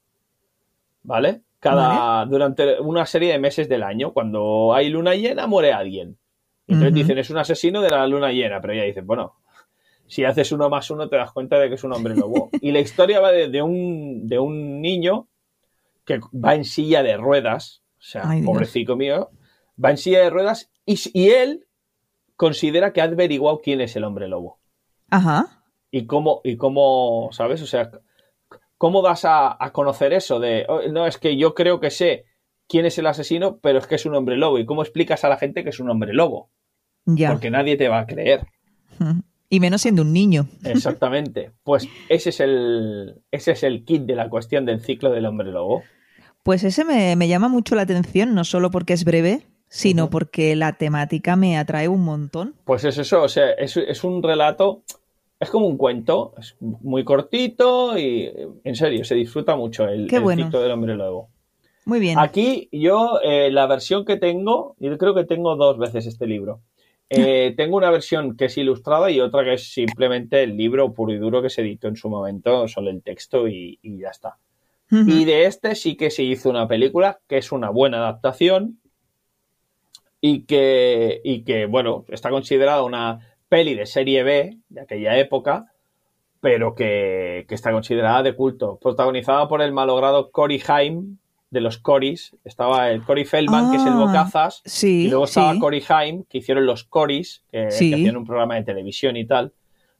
[1.04, 1.42] ¿Vale?
[1.62, 2.26] Cada.
[2.26, 6.18] Durante una serie de meses del año, cuando hay luna llena, muere alguien.
[6.66, 6.98] Y entonces uh -huh.
[6.98, 9.34] dicen, es un asesino de la luna llena, pero ya dicen, bueno,
[10.08, 12.50] si haces uno más uno te das cuenta de que es un hombre lobo.
[12.60, 15.28] y la historia va de, de, un, de un niño
[16.04, 19.30] que va en silla de ruedas, o sea, Ay, pobrecito mío,
[19.82, 21.68] va en silla de ruedas y, y, él
[22.34, 24.58] considera que ha averiguado quién es el hombre lobo.
[25.10, 25.62] Ajá.
[25.92, 27.62] Y cómo, y cómo ¿sabes?
[27.62, 27.92] O sea,
[28.82, 30.40] ¿cómo das a, a, conocer eso?
[30.40, 32.24] De, oh, no, es que yo creo que sé
[32.68, 34.58] quién es el asesino, pero es que es un hombre lobo.
[34.58, 36.50] ¿Y cómo explicas a la gente que es un hombre lobo?
[37.04, 37.30] Ya.
[37.30, 38.44] Porque nadie te va a creer.
[39.48, 40.46] Y menos siendo un niño.
[40.64, 41.52] Exactamente.
[41.62, 45.52] Pues ese es el, ese es el kit de la cuestión del ciclo del hombre
[45.52, 45.82] lobo.
[46.42, 50.06] Pues ese me, me llama mucho la atención, no solo porque es breve, sino uh
[50.06, 50.10] -huh.
[50.10, 52.54] porque la temática me atrae un montón.
[52.64, 54.84] Pues es eso, o sea, es, es, un relato,
[55.42, 58.30] es como un cuento, es muy cortito y
[58.62, 60.48] en serio, se disfruta mucho el, Qué el bueno.
[60.48, 61.30] del hombre lobo.
[61.84, 62.16] Muy bien.
[62.16, 66.60] Aquí yo, eh, la versión que tengo, yo creo que tengo dos veces este libro.
[67.10, 71.12] Eh, tengo una versión que es ilustrada y otra que es simplemente el libro puro
[71.12, 74.38] y duro que se editó en su momento, solo el texto y, y ya está.
[74.92, 75.12] Uh -huh.
[75.12, 78.78] Y de este sí que se hizo una película, que es una buena adaptación
[80.20, 85.66] y que, y que bueno, está considerada una peli de serie B de aquella época,
[86.40, 88.78] pero que, que está considerada de culto.
[88.80, 91.18] Protagonizada por el malogrado Cory Haim,
[91.50, 92.34] de los Corys.
[92.44, 94.62] Estaba el Cory Feldman, ah, que es el Bocazas.
[94.64, 95.58] Sí, y luego estaba sí.
[95.58, 97.90] Cory Haim, que hicieron los Corys, que, sí.
[97.90, 99.52] que, hacían un programa de televisión y tal.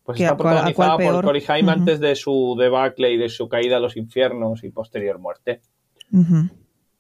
[0.03, 1.75] Pues está protagonizada por Cory Haim uh -huh.
[1.75, 5.61] antes de su debacle y de su caída a los infiernos y posterior muerte.
[6.11, 6.51] Uh -huh.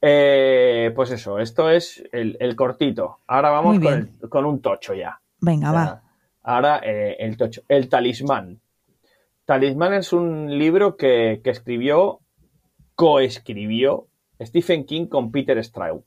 [0.03, 3.21] eh, pues eso, esto es el, el cortito.
[3.27, 5.19] Ahora vamos con, el, con, un tocho ya.
[5.41, 6.12] Venga, va.
[6.43, 7.63] Ahora eh, el tocho.
[7.69, 8.61] El talismán.
[9.45, 12.21] Talismán es un libro que, que escribió,
[12.95, 14.07] coescribió
[14.41, 16.05] Stephen King con Peter Straub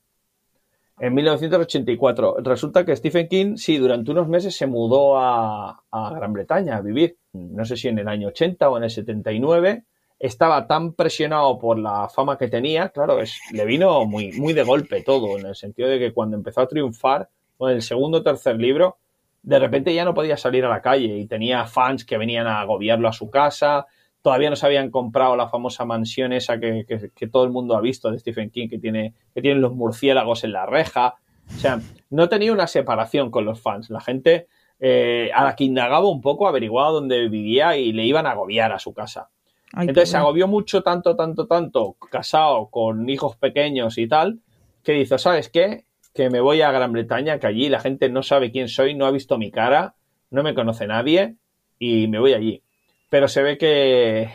[0.99, 2.37] en 1984.
[2.39, 6.81] Resulta que Stephen King, sí, durante unos meses se mudó a, a, Gran Bretaña a
[6.81, 7.17] vivir.
[7.33, 9.83] No sé si en el año 80 o en el 79.
[10.17, 14.63] Estaba tan presionado por la fama que tenía, claro, es, le vino muy, muy de
[14.63, 18.23] golpe todo, en el sentido de que cuando empezó a triunfar con el segundo o
[18.23, 18.97] tercer libro,
[19.45, 22.61] de repente ya no podía salir a la calle y tenía fans que venían a
[22.61, 23.85] agobiarlo a su casa,
[24.23, 27.77] todavía no se habían comprado la famosa mansión esa que, que, que, todo el mundo
[27.77, 31.13] ha visto de Stephen King, que tiene, que tienen los murciélagos en la reja.
[31.47, 31.79] O sea,
[32.09, 33.91] no tenía una separación con los fans.
[33.91, 34.47] La gente
[34.79, 38.71] eh, a la que indagaba un poco averiguaba dónde vivía y le iban a agobiar
[38.71, 39.29] a su casa.
[39.73, 44.39] Ay, Entonces se agobió mucho, tanto, tanto, tanto, casado, con hijos pequeños y tal,
[44.83, 45.84] que dice, ¿sabes qué?
[46.15, 49.05] Que me voy a Gran Bretaña, que allí la gente no sabe quién soy, no
[49.05, 49.93] ha visto mi cara,
[50.31, 51.35] no me conoce nadie
[51.77, 52.63] y me voy allí.
[53.11, 54.29] Pero se ve que,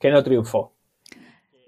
[0.00, 0.72] que no triunfó.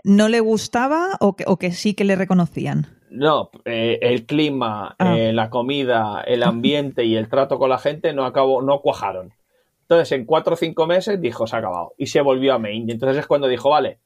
[0.02, 2.88] ¿No le gustaba o que, o que sí que le reconocían?
[3.10, 5.16] No, eh, el clima, ah.
[5.16, 9.32] eh, la comida, el ambiente y el trato con la gente no acabó, no cuajaron.
[9.82, 11.92] Entonces, en cuatro o cinco meses dijo, se ha acabado.
[11.96, 12.86] Y se volvió a Maine.
[12.88, 13.98] Y entonces es cuando dijo, vale,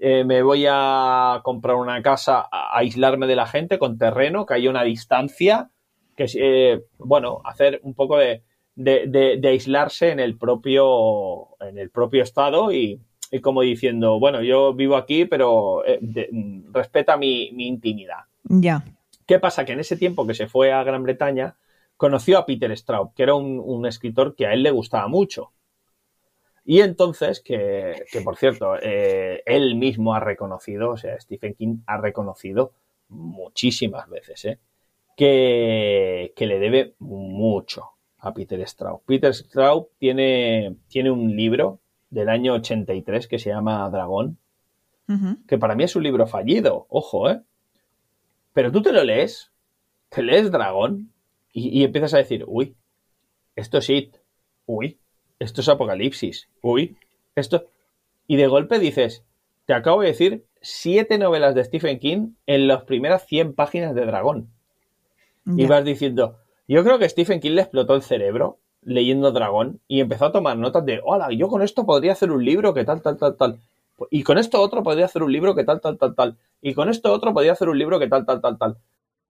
[0.00, 4.54] eh, me voy a comprar una casa, a aislarme de la gente con terreno, que
[4.54, 5.70] haya una distancia,
[6.16, 8.42] que bueno, hacer un poco de,
[8.74, 9.06] de,
[9.38, 14.74] de, aislarse en el propio, en el propio estado y, y como diciendo, bueno, yo
[14.74, 15.82] vivo aquí, pero
[16.72, 18.24] respeta mi, mi intimidad.
[18.44, 18.84] Ya.
[19.26, 19.64] ¿Qué pasa?
[19.64, 21.56] Que en ese tiempo que se fue a Gran Bretaña,
[21.96, 25.52] conoció a Peter Straub, que era un, escritor que a él le gustaba mucho.
[26.64, 31.98] Y entonces, que, por cierto, eh, él mismo ha reconocido, o sea, Stephen King ha
[31.98, 32.72] reconocido
[33.08, 34.58] muchísimas veces, eh,
[35.16, 39.02] que, que, le debe mucho a Peter Straub.
[39.04, 44.38] Peter Straub tiene, tiene un libro del año 83 que se llama Dragón,
[45.46, 47.42] que para mí es un libro fallido, ojo, ¿eh?
[48.54, 49.52] Pero tú te lo lees,
[50.08, 51.12] te lees Dragón
[51.52, 52.76] y, empiezas a decir, uy,
[53.54, 54.16] esto es It,
[54.64, 54.98] uy,
[55.44, 56.96] esto es Apocalipsis, uy,
[57.34, 57.66] esto...
[58.26, 59.22] Y de golpe dices,
[59.66, 64.06] te acabo de decir siete novelas de Stephen King en las primeras 100 páginas de
[64.06, 64.48] Dragón.
[65.46, 70.00] Y vas diciendo, yo creo que Stephen King le explotó el cerebro leyendo Dragón y
[70.00, 73.02] empezó a tomar notas de, hola, yo con esto podría hacer un libro que tal,
[73.02, 73.60] tal, tal, tal.
[74.10, 76.36] Y con esto otro podría hacer un libro que tal, tal, tal, tal.
[76.62, 78.78] Y con esto otro podría hacer un libro que tal, tal, tal, tal.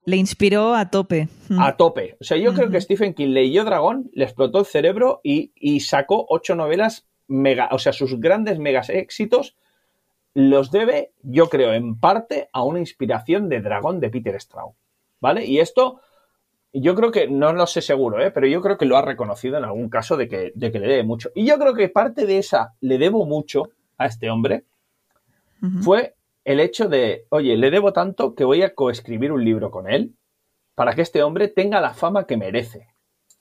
[0.07, 1.29] Le inspiró a tope.
[1.59, 2.17] A tope.
[2.21, 6.27] O sea, yo creo que Stephen King leyó Dragón, le explotó el cerebro y, sacó
[6.29, 9.57] ocho novelas mega, o sea, sus grandes megas éxitos
[10.35, 14.75] los debe, yo creo, en parte a una inspiración de Dragón de Peter Straub.
[15.21, 15.47] ¿Vale?
[15.47, 16.01] Y esto,
[16.73, 18.31] yo creo que, no lo sé seguro, ¿eh?
[18.31, 20.89] pero yo creo que lo ha reconocido en algún caso de que, de que le
[20.89, 21.31] debe mucho.
[21.35, 24.65] Y yo creo que parte de esa le debo mucho a este hombre
[25.81, 26.15] fue
[26.45, 30.15] el hecho de, oye, le debo tanto que voy a coescribir un libro con él
[30.75, 32.89] para que este hombre tenga la fama que merece.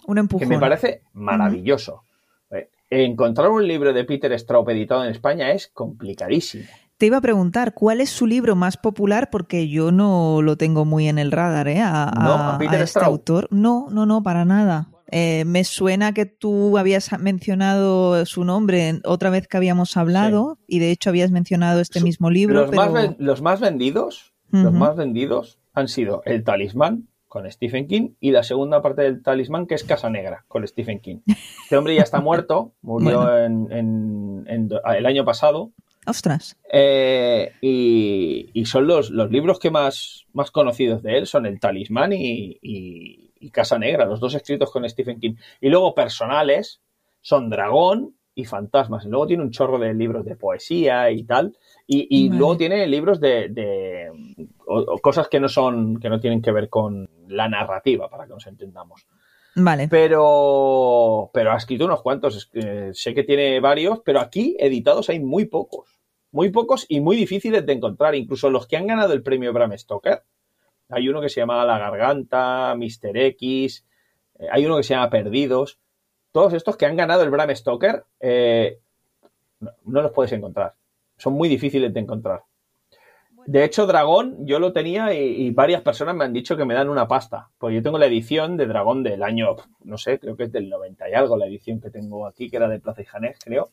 [0.06, 0.48] Un empujón.
[0.48, 2.04] Que me parece maravilloso.
[2.52, 6.66] Eh, encontrar un libro de Peter Straub editado en España es complicadísimo.
[6.98, 9.30] Te iba a preguntar, ¿cuál es su libro más popular?
[9.30, 11.82] Porque yo no lo tengo muy en el radar, ¿eh?
[11.84, 13.48] A, Peter este autor.
[13.52, 14.93] No, no, no, para nada.
[15.15, 20.80] Eh, me suena que tú habías mencionado su nombre otra vez que habíamos hablado y
[20.80, 22.65] de hecho habías mencionado este mismo libro.
[22.65, 28.15] Los, más, los más vendidos, los más vendidos han sido El Talismán con Stephen King
[28.19, 31.17] y la segunda parte del Talismán que es Casa Negra con Stephen King.
[31.63, 35.73] Este hombre ya está muerto, murió en, el año pasado.
[36.08, 36.58] Ostras.
[36.71, 42.13] Eh, y, son los, los libros que más, más conocidos de él, son El Talismán
[42.13, 45.36] y y Casa Negra, los dos escritos con Stephen King.
[45.62, 46.82] Y luego personales
[47.22, 49.06] son Dragón y Fantasmas.
[49.06, 51.58] Y luego tiene un chorro de libros de poesía y tal.
[51.86, 54.10] Y, luego tiene libros de,
[55.02, 58.48] cosas que no son, que no tienen que ver con la narrativa, para que nos
[58.48, 59.06] entendamos.
[59.56, 59.88] Vale.
[59.88, 62.50] Pero, pero ha escrito unos cuantos.
[62.94, 66.00] sé que tiene varios, pero aquí editados hay muy pocos.
[66.32, 68.16] Muy pocos y muy difíciles de encontrar.
[68.16, 70.24] Incluso los que han ganado el premio Bram Stoker
[70.89, 73.17] hay uno que se llama La Garganta, Mr.
[73.17, 73.86] X,
[74.39, 75.80] eh, hay uno que se llama Perdidos.
[76.32, 78.80] Todos estos que han ganado el Bram Stoker eh,
[79.60, 80.74] no, los puedes encontrar.
[81.17, 82.43] Son muy difíciles de encontrar.
[83.46, 86.89] De hecho, Dragón yo lo tenía y, varias personas me han dicho que me dan
[86.89, 87.50] una pasta.
[87.58, 90.69] Pues yo tengo la edición de Dragón del año, no sé, creo que es del
[90.69, 93.72] 90 y algo la edición que tengo aquí, que era de Plaza y Janés, creo.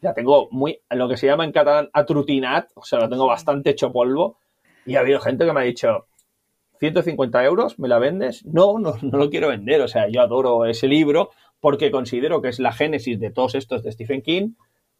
[0.00, 3.70] Ya tengo muy, lo que se llama en catalán atrutinat, o sea, lo tengo bastante
[3.70, 4.38] hecho polvo.
[4.84, 6.06] Y ha habido gente que me ha dicho,
[6.82, 8.44] 150 euros, ¿me la vendes?
[8.44, 9.80] No, no, no lo quiero vender.
[9.82, 11.30] O sea, yo adoro ese libro
[11.60, 14.54] porque considero que es la génesis de todos estos de Stephen King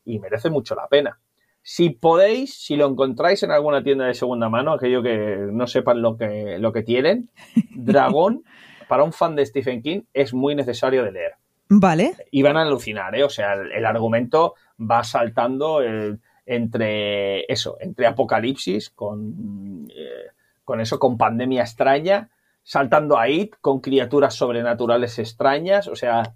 [0.05, 1.19] y merece mucho la pena.
[1.61, 6.03] Si podéis, si lo encontráis en alguna tienda de segunda mano, aquello que no sepan
[6.03, 7.31] lo que, lo que tienen,
[7.75, 8.45] Dragón,
[8.87, 11.33] para un fan de Stephen King, es muy necesario de leer.
[11.69, 12.15] Vale.
[12.31, 13.25] Y van a alucinar, ¿eh?
[13.25, 16.17] O sea, el, argumento va saltando eh,
[16.47, 20.31] entre eso, entre apocalipsis con eh,
[20.65, 22.31] con eso, con pandemia extraña,
[22.63, 26.35] saltando a IT, con criaturas sobrenaturales extrañas, o sea,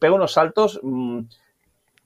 [0.00, 1.20] pega unos saltos mm,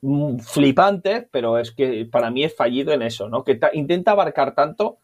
[0.03, 3.45] mm, flipantes, pero es que para mí es fallido en eso, ¿no?
[3.45, 4.99] Que intenta abarcar tanto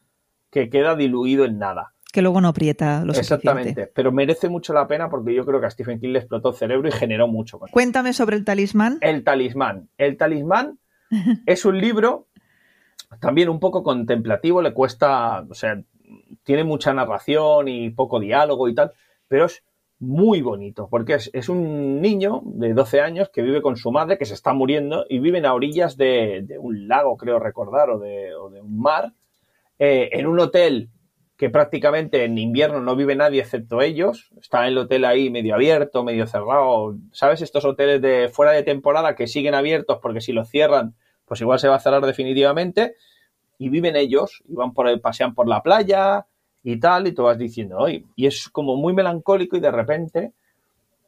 [0.50, 1.92] que queda diluido en nada.
[2.12, 5.66] Que luego no aprieta lo Exactamente, pero merece mucho la pena porque yo creo que
[5.66, 7.58] a Stephen King le explotó el cerebro y generó mucho.
[7.58, 8.98] Cuéntame sobre el talismán.
[9.02, 9.90] El talismán.
[9.98, 10.78] El talismán
[11.46, 12.26] es un libro
[13.20, 15.80] también un poco contemplativo, le cuesta, o sea,
[16.46, 18.92] tiene mucha narración y poco diálogo y tal,
[19.26, 19.64] pero es
[19.98, 24.26] muy bonito, porque es, un niño de 12 años que vive con su madre, que
[24.26, 28.30] se está muriendo, y viven a orillas de, un lago, creo recordar, o de,
[28.62, 29.12] un mar,
[29.80, 30.90] eh, en un hotel
[31.36, 36.04] que prácticamente en invierno no vive nadie excepto ellos, está el hotel ahí medio abierto,
[36.04, 37.42] medio cerrado, ¿sabes?
[37.42, 40.94] Estos hoteles de fuera de temporada que siguen abiertos porque si los cierran,
[41.24, 42.94] pues igual se va a cerrar definitivamente,
[43.58, 46.26] y viven ellos, y van por el, pasean por la playa,
[46.68, 50.32] y tal, y tú vas diciendo, oye, y es como muy melancólico y de repente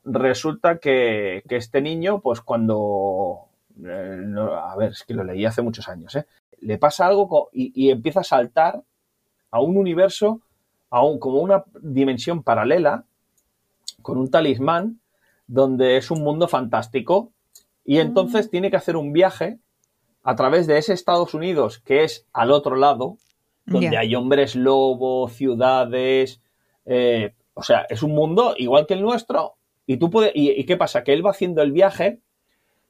[0.04, 3.46] resulta que, este niño, pues cuando,
[3.84, 6.26] eh, a ver, es que lo leí hace muchos años, ¿eh?
[6.60, 8.84] le pasa algo y, empieza a saltar
[9.50, 10.40] a un universo,
[10.90, 13.02] a un, como una dimensión paralela,
[14.00, 15.00] con un talismán,
[15.48, 17.32] donde es un mundo fantástico,
[17.84, 18.50] y entonces mm.
[18.50, 19.58] tiene que hacer un viaje
[20.22, 23.16] a través de ese Estados Unidos que es al otro lado,
[23.68, 26.40] donde hay hombres lobo, ciudades,
[26.84, 29.56] eh, o sea, es un mundo igual que el nuestro
[29.86, 31.02] y tú puedes, y, qué pasa?
[31.02, 32.20] Que él va haciendo el viaje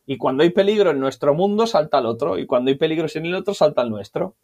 [0.04, 3.26] y cuando hay peligro en nuestro mundo salta al otro y cuando hay peligros en
[3.26, 4.34] el otro salta al nuestro.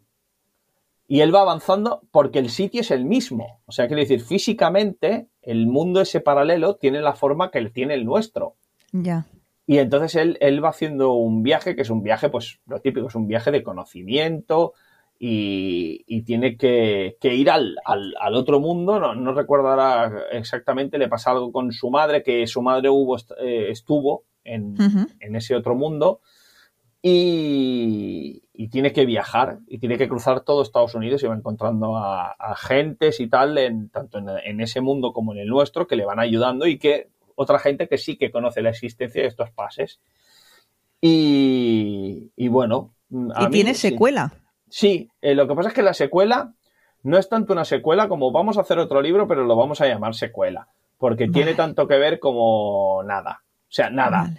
[1.07, 3.59] Y él va avanzando porque el sitio es el mismo.
[3.65, 8.05] O sea, quiere decir, físicamente el mundo ese paralelo tiene la forma que tiene el
[8.05, 8.55] nuestro.
[8.91, 9.27] Ya.
[9.67, 13.07] Y entonces él, él, va haciendo un viaje, que es un viaje, pues lo típico,
[13.07, 14.73] es un viaje de conocimiento,
[15.17, 17.75] y, tiene que, ir al,
[18.33, 18.99] otro mundo.
[19.15, 23.67] No, recuerdo ahora exactamente, le pasa algo con su madre, que su madre hubo, eh,
[23.69, 24.75] estuvo en,
[25.19, 26.21] ese otro mundo.
[27.01, 28.41] Y,
[28.71, 33.19] tiene que viajar y tiene que cruzar todo Estados Unidos y va encontrando a, agentes
[33.19, 36.65] y tal, en, tanto en, ese mundo como en el nuestro, que le van ayudando
[36.67, 40.01] y que otra gente que sí que conoce la existencia de estos pases.
[40.99, 42.95] Y, bueno.
[43.09, 44.33] ¿Y tiene secuela?
[44.33, 44.44] Sí,
[44.81, 46.53] eh, lo que pasa es que la secuela
[47.03, 49.87] no es tanto una secuela como vamos a hacer otro libro, pero lo vamos a
[49.87, 53.43] llamar secuela, porque tiene tanto que ver como nada.
[53.45, 54.31] O sea, nada.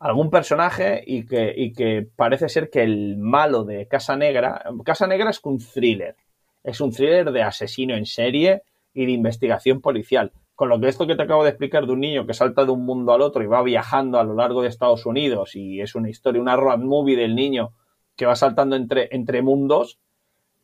[0.00, 4.64] Algún personaje y que, y que parece ser que el malo de Casa Negra.
[4.84, 6.16] Casa Negra es un thriller.
[6.62, 8.62] Es un thriller de asesino en serie
[8.92, 10.32] y de investigación policial.
[10.54, 12.70] Con lo que esto que te acabo de explicar de un niño que salta de
[12.70, 15.94] un mundo al otro y va viajando a lo largo de Estados Unidos y es
[15.94, 17.72] una historia, una road movie del niño
[18.16, 19.98] que va saltando entre, entre mundos,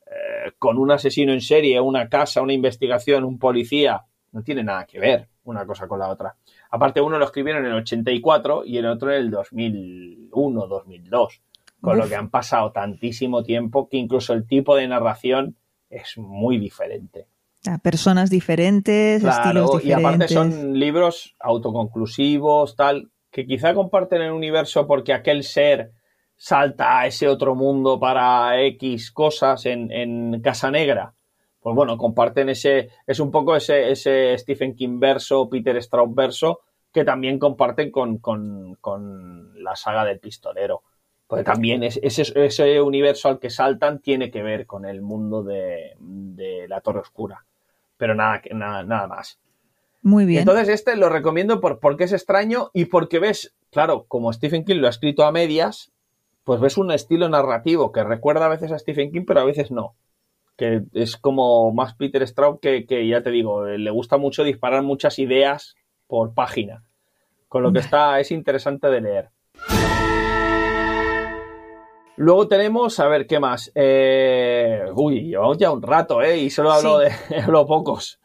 [0.07, 4.85] eh, con un asesino en serie, una casa, una investigación, un policía, no tiene nada
[4.87, 6.37] que ver una cosa con la otra.
[6.71, 11.43] Aparte, uno lo escribieron en el 84 y el otro en el 2001, 2002,
[11.81, 15.57] con lo que han pasado tantísimo tiempo que incluso el tipo de narración
[15.89, 17.27] es muy diferente.
[17.83, 19.85] personas diferentes, estilos diferentes.
[19.85, 25.93] Y aparte son libros autoconclusivos, tal, que quizá comparten el universo porque aquel ser
[26.41, 31.13] salta a ese otro mundo para X cosas en, Casa Negra.
[31.61, 36.61] Pues bueno, comparten ese, es un poco ese, ese Stephen King verso, Peter Straub verso,
[36.91, 38.79] que también comparten con,
[39.57, 40.83] la saga del pistolero.
[41.27, 45.95] Porque también ese, ese, universo al que saltan tiene que ver con el mundo de,
[46.67, 47.45] la Torre Oscura.
[47.99, 49.39] Pero nada, nada, nada más.
[50.01, 50.41] Muy bien.
[50.41, 54.77] Entonces, este lo recomiendo por, porque es extraño y porque ves, claro, como Stephen King
[54.77, 55.93] lo ha escrito a medias,
[56.45, 59.71] pues ves un estilo narrativo que recuerda a veces a Stephen King, pero a veces
[59.71, 59.95] no.
[60.57, 65.19] Que es como más Peter Straub que, ya te digo, le gusta mucho disparar muchas
[65.19, 65.75] ideas
[66.07, 66.85] por página.
[67.49, 69.31] Con lo que está, es interesante de leer.
[72.17, 73.73] Luego tenemos, a ver, ¿qué más?
[73.75, 76.37] Eh, uy, llevamos ya un rato, ¿eh?
[76.37, 77.11] Y solo hablo de
[77.43, 78.21] hablo pocos.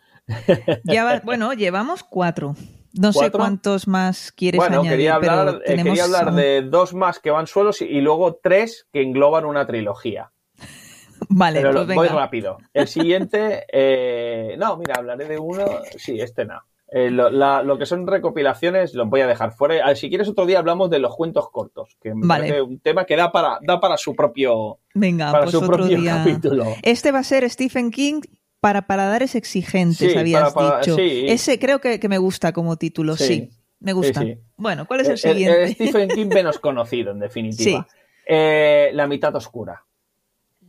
[0.84, 2.56] Ya bueno, llevamos cuatro.
[2.98, 4.92] No sé cuántos más quieres bueno, añadir.
[4.92, 9.02] Quería hablar, eh, quería hablar de dos más que van suelos y, luego tres que
[9.02, 10.32] engloban una trilogía.
[11.30, 12.58] vale, pero pues voy rápido.
[12.74, 15.66] El siguiente, eh, no, mira, hablaré de uno.
[15.98, 16.62] Sí, este no.
[16.88, 19.94] Eh, lo, que son recopilaciones los voy a dejar fuera.
[19.96, 23.16] Si quieres otro día hablamos de los cuentos cortos, que me parece un tema que
[23.16, 26.66] da para, da para su propio, Venga, para pues su propio capítulo.
[26.84, 28.22] Este va a ser Stephen King
[28.66, 30.98] para paladares exigentes, habías dicho.
[30.98, 33.52] Ese creo que, me gusta como título, sí.
[33.80, 34.24] me gusta.
[34.58, 35.74] Bueno, ¿cuál es el, siguiente?
[35.74, 37.86] Stephen King menos conocido, en definitiva.
[38.26, 39.86] Eh, la mitad oscura.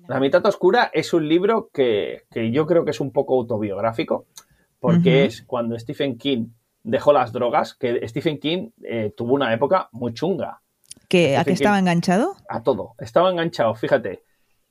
[0.09, 4.27] La mitad oscura es un libro que, yo creo que es un poco autobiográfico,
[4.79, 6.49] porque es cuando Stephen King
[6.83, 10.51] dejó las drogas, que Stephen King eh, tuvo una época muy chunga.
[10.51, 12.37] ¿A qué estaba enganchado?
[12.47, 12.93] A todo.
[12.99, 14.26] Estaba enganchado, fíjate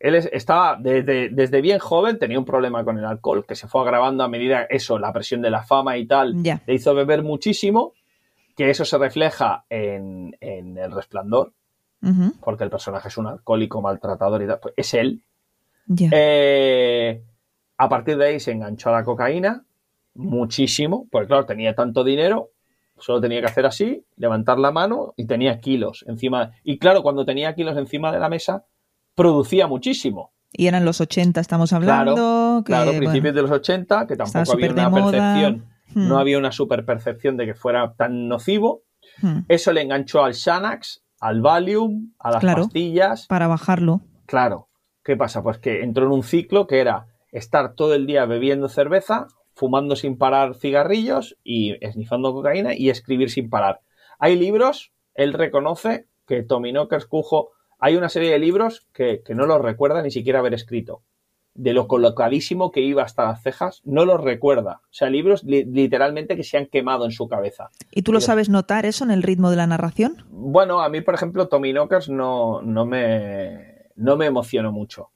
[0.05, 4.23] él estaba desde, bien joven, tenía un problema con el alcohol que se fue agravando
[4.23, 7.93] a medida eso, la presión de la fama y tal, le hizo beber muchísimo,
[8.55, 11.53] que eso se refleja en, El Resplandor,
[12.39, 15.23] porque el personaje es un alcohólico maltratador y tal, pues es él.
[16.11, 17.23] Eh,
[17.77, 19.65] A partir de ahí se enganchó a la cocaína,
[20.13, 22.51] muchísimo, porque claro, tenía tanto dinero,
[22.99, 26.51] solo tenía que hacer así, levantar la mano y tenía kilos encima.
[26.63, 28.65] Y claro, cuando tenía kilos encima de la mesa,
[29.15, 30.31] producía muchísimo.
[30.51, 32.13] Y eran los 80, estamos hablando.
[32.15, 36.19] Claro, claro principios de los 80, que tampoco había una percepción, no Hmm.
[36.19, 38.83] había una super percepción de que fuera tan nocivo.
[39.21, 39.39] Hmm.
[39.49, 42.63] Eso le enganchó al Xanax, al Valium, a las Claro.
[42.63, 43.27] pastillas.
[43.27, 44.01] Para bajarlo.
[44.25, 44.67] Claro.
[45.03, 45.43] ¿Qué pasa?
[45.43, 49.95] Pues que entró en un ciclo que era estar todo el día bebiendo cerveza, fumando
[49.95, 53.81] sin parar cigarrillos y esnifando cocaína y escribir sin parar.
[54.19, 57.49] Hay libros, él reconoce que Tommy Knockers Cujo,
[57.79, 61.01] hay una serie de libros que, que no los recuerda ni siquiera haber escrito.
[61.53, 64.81] De lo colocadísimo que iba hasta las cejas, no los recuerda.
[64.83, 67.69] O sea, libros li- literalmente que se han quemado en su cabeza.
[67.91, 70.25] ¿Y tú lo sabes notar eso en el ritmo de la narración?
[70.29, 75.11] Bueno, a mí, por ejemplo, Tommy Knockers no, no, me, no me emocionó mucho.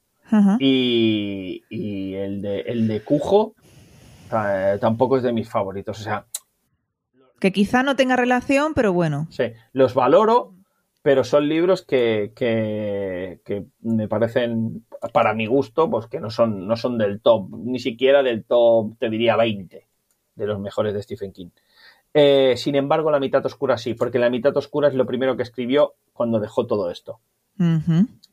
[0.60, 3.56] Y, y el, de, el de Cujo
[4.32, 6.00] eh, tampoco es de mis favoritos.
[6.00, 6.26] O sea,
[7.40, 9.28] Que quizá no tenga relación, pero bueno.
[9.30, 9.44] sí,
[9.74, 10.54] los valoro,
[11.02, 16.68] pero son libros que, que, que me parecen, para mi gusto, pues que no son,
[16.68, 19.88] no son del top, ni siquiera del top, te diría 20
[20.36, 21.50] de los mejores de Stephen King.
[22.14, 25.44] Eh, sin embargo, La mitad oscura sí, porque La mitad oscura es lo primero que
[25.44, 27.20] escribió cuando dejó todo esto.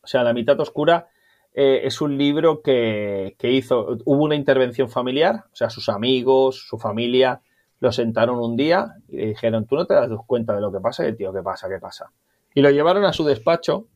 [0.02, 1.08] O sea, La mitad oscura
[1.52, 6.66] eh, es un libro que, que hizo, hubo una intervención familiar, o sea, sus amigos,
[6.68, 7.40] su familia,
[7.80, 10.80] lo sentaron un día y le dijeron, tú no te das cuenta de lo que
[10.80, 11.68] pasa, y el tío, ¿qué pasa?
[11.68, 12.10] ¿Qué pasa?
[12.56, 13.86] Y lo llevaron a su despacho,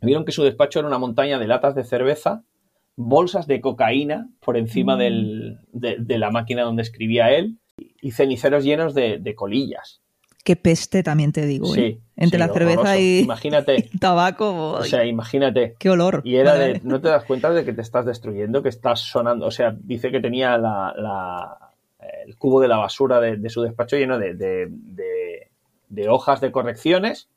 [0.00, 2.44] vieron que su despacho era una montaña de latas de cerveza,
[2.94, 4.98] bolsas de cocaína por encima Mm.
[5.00, 7.58] del- de, de la máquina donde escribía él
[8.00, 10.00] y ceniceros llenos de, de colillas.
[10.44, 11.66] Qué peste también te digo.
[11.66, 11.98] Sí, ¿eh?
[12.16, 14.74] Entre sí, la cerveza y Imagínate, y tabaco.
[14.74, 15.74] o sea, imagínate.
[15.80, 16.22] qué olor.
[16.24, 19.44] Y era de, no te das cuenta de que te estás destruyendo, que estás sonando.
[19.46, 21.72] O sea, dice que tenía la, la-
[22.26, 24.34] el cubo de la basura de, de su despacho lleno de-
[25.88, 27.28] de hojas de correcciones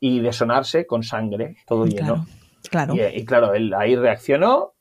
[0.00, 2.26] y de sonarse con sangre, todo lleno.
[2.70, 2.94] Claro.
[2.94, 2.94] Claro.
[2.94, 4.74] Y, y claro, él ahí reaccionó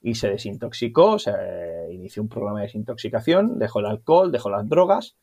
[0.00, 1.34] y se desintoxicó, o sea,
[1.90, 5.16] inició un programa de desintoxicación, dejó el alcohol, dejó las drogas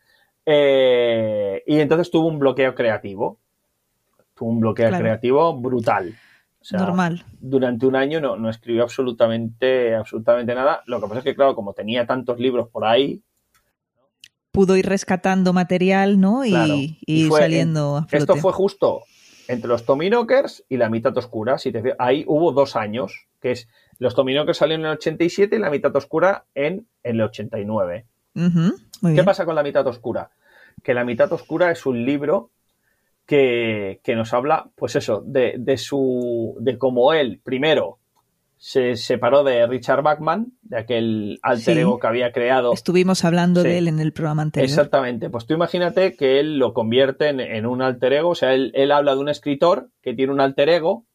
[0.46, 3.40] eh, y entonces tuvo un bloqueo creativo.
[4.36, 5.04] Tuvo un bloqueo Claro.
[5.04, 6.16] creativo brutal.
[6.62, 7.26] O sea, Normal.
[7.40, 10.82] durante un año no, no escribió absolutamente, absolutamente nada.
[10.86, 13.22] Lo que pasa es que, claro, como tenía tantos libros por ahí,
[14.54, 16.44] Pudo ir rescatando material, ¿no?
[16.44, 16.74] Y, Claro.
[16.76, 18.18] y Y fue saliendo a flote.
[18.18, 19.04] esto fue justo
[19.52, 21.58] entre los Tominokers y la mitad oscura.
[21.58, 23.68] Si te, ahí hubo dos años, que es
[24.00, 28.06] los Tominokers salieron en el 87 y la mitad oscura en el 89.
[28.36, 29.26] Ujú, Muy ¿Qué bien.
[29.26, 30.32] pasa con la mitad oscura?
[30.84, 32.50] Que la mitad oscura es un libro
[33.26, 36.56] que, que nos habla, pues eso, de, de su.
[36.60, 38.00] de cómo él, primero,
[38.64, 41.80] se separó de Richard Bachman, de aquel alter Sí.
[41.82, 42.74] ego que había creado.
[42.74, 43.70] Estuvimos hablando Sí.
[43.70, 44.70] de él en el programa anterior.
[44.70, 45.32] Exactamente.
[45.32, 48.30] Pues tú imagínate que él lo convierte en, en un alter ego.
[48.30, 51.08] O sea, él, él habla de un escritor que tiene un alter ego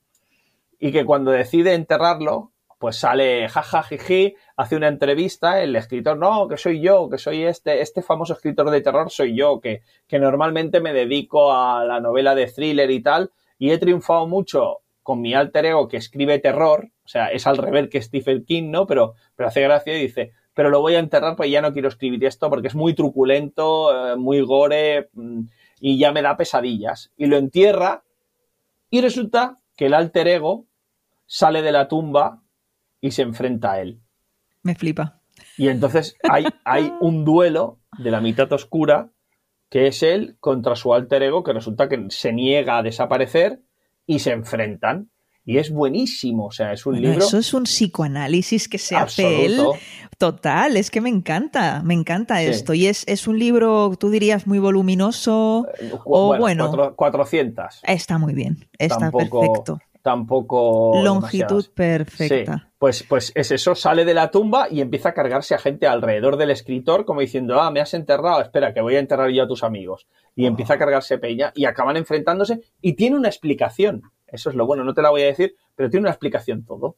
[0.80, 6.48] y que cuando decide enterrarlo, pues sale jaja, jiji, hace una entrevista, el escritor, no,
[6.48, 10.18] que soy yo, que soy este, este famoso escritor de terror soy yo, que, que
[10.18, 15.20] normalmente me dedico a la novela de thriller y tal, y he triunfado mucho con
[15.20, 18.88] mi alter ego que escribe terror, o sea, es al revés que Stephen King, ¿no?
[18.88, 21.86] Pero, pero hace gracia y dice, pero lo voy a enterrar porque ya no quiero
[21.86, 25.42] escribir esto porque es muy truculento, eh, muy gore mm,
[25.78, 27.12] y ya me da pesadillas.
[27.16, 28.02] Y lo entierra
[28.90, 30.66] y resulta que el alter ego
[31.24, 32.42] sale de la tumba
[33.00, 34.00] y se enfrenta a él.
[34.64, 35.20] Me flipa.
[35.56, 39.12] Y entonces hay, hay un duelo de la mitad oscura
[39.70, 43.60] que es él contra su alter ego que resulta que se niega a desaparecer
[44.06, 45.10] y se enfrentan.
[45.48, 48.96] Y es buenísimo, o sea, es un Bueno, libro eso es un psicoanálisis que se
[48.96, 49.60] hace él.
[50.18, 52.46] Total, es que me encanta, me encanta Sí.
[52.46, 52.74] esto.
[52.74, 55.66] Y es, es un libro, tú dirías, muy voluminoso.
[56.04, 56.66] O bueno.
[56.68, 57.80] cuatro- 400.
[57.84, 59.78] Está muy bien, está Tampoco- perfecto.
[60.06, 61.02] Tampoco.
[61.02, 61.68] Longitud demasiadas.
[61.68, 62.58] perfecta.
[62.58, 65.88] Sí, pues, pues es eso, sale de la tumba y empieza a cargarse a gente
[65.88, 69.42] alrededor del escritor, como diciendo, ah, me has enterrado, espera, que voy a enterrar yo
[69.42, 70.06] a tus amigos.
[70.36, 74.02] Y empieza a cargarse peña y acaban enfrentándose y tiene una explicación.
[74.28, 76.94] Eso es lo bueno, no te la voy a decir, pero tiene una explicación todo.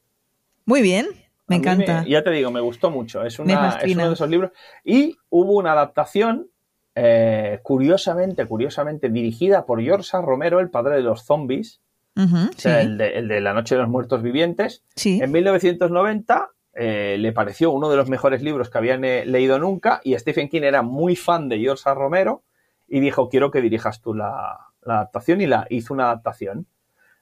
[0.67, 1.07] Muy bien,
[1.47, 2.05] me A encanta.
[2.07, 3.25] ya te digo, me gustó mucho.
[3.25, 4.51] Es, una, es uno de esos libros.
[4.85, 6.51] Y hubo una adaptación,
[6.95, 10.21] eh, curiosamente, curiosamente, dirigida por George A.
[10.21, 11.81] Romero, el padre de los zombies,
[12.19, 14.85] Ujú, o sea, sí, el, de, el de La Noche de los Muertos Vivientes.
[14.97, 15.21] sí.
[15.23, 20.01] En 1990 eh, le pareció uno de los mejores libros que habían eh, leído nunca
[20.05, 21.95] y Stephen King era muy fan de George A.
[21.95, 22.43] Romero
[22.89, 26.67] y dijo, quiero que dirijas tú la, la adaptación y la hizo una adaptación.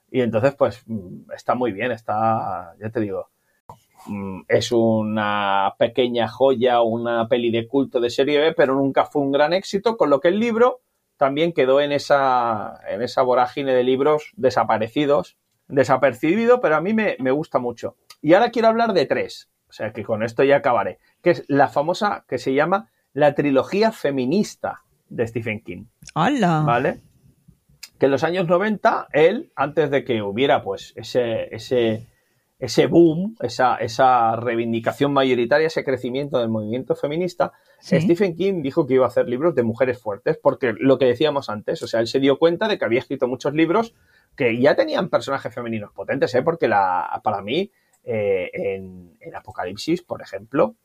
[0.09, 3.29] Y entonces, pues, mm, está muy bien, está, ya te digo.
[4.05, 9.21] mm, es una pequeña joya, una peli de culto de serie B, pero nunca fue
[9.21, 10.79] un gran éxito, con lo que el libro
[11.17, 15.37] también quedó en esa, en esa vorágine de libros desaparecidos,
[15.67, 17.95] desapercibido, pero a mí me, me gusta mucho.
[18.21, 21.45] Y ahora quiero hablar de tres, o sea que con esto ya acabaré, que es
[21.47, 25.85] la famosa que se llama la trilogía feminista de Stephen King.
[26.13, 26.61] ¡Hala!
[26.61, 26.99] ¿Vale?
[27.99, 32.05] Que en los años 90, él, antes de que hubiera pues ese, ese,
[32.59, 38.01] ese boom, esa, esa reivindicación mayoritaria, ese crecimiento del movimiento feminista, Sí.
[38.01, 41.49] Stephen King dijo que iba a hacer libros de mujeres fuertes, porque lo que decíamos
[41.49, 43.93] antes, o sea, él se dio cuenta de que había escrito muchos libros
[44.35, 46.41] que ya tenían personajes femeninos potentes, ¿eh?
[46.41, 47.71] porque la, para mí,
[48.03, 50.75] eh, en, en Apocalipsis, por ejemplo,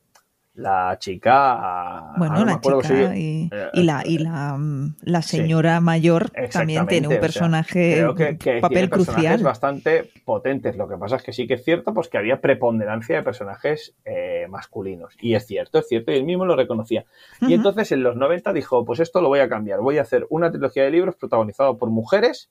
[0.55, 2.13] la chica.
[2.19, 6.31] Bueno, no la chica si- y, eh, y la, y la, mm, la señora mayor
[6.53, 9.43] también tiene o un sea, personaje, creo que, que un papel tiene crucial.
[9.43, 10.77] bastante potentes.
[10.77, 13.95] Lo que pasa es que sí que es cierto pues que había preponderancia de personajes
[14.05, 15.17] eh, masculinos.
[15.21, 17.05] Y es cierto, es cierto, y él mismo lo reconocía.
[17.41, 19.81] Y entonces en los 90 dijo, pues esto lo voy a cambiar.
[19.81, 22.51] Voy a hacer una trilogía de libros protagonizado por mujeres,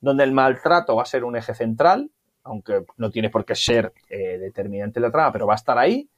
[0.00, 2.10] donde el maltrato va a ser un eje central,
[2.44, 6.08] aunque no tiene por qué ser eh, determinante la trama, pero va a estar ahí.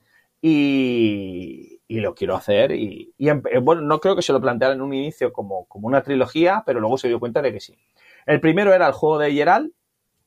[0.46, 2.72] Y, y lo quiero hacer.
[2.72, 5.64] Y, y em- eh, bueno, no creo que se lo planteara en un inicio como,
[5.66, 7.78] como una trilogía, pero luego se dio cuenta de que sí.
[8.26, 9.72] El primero era el juego de Geralt.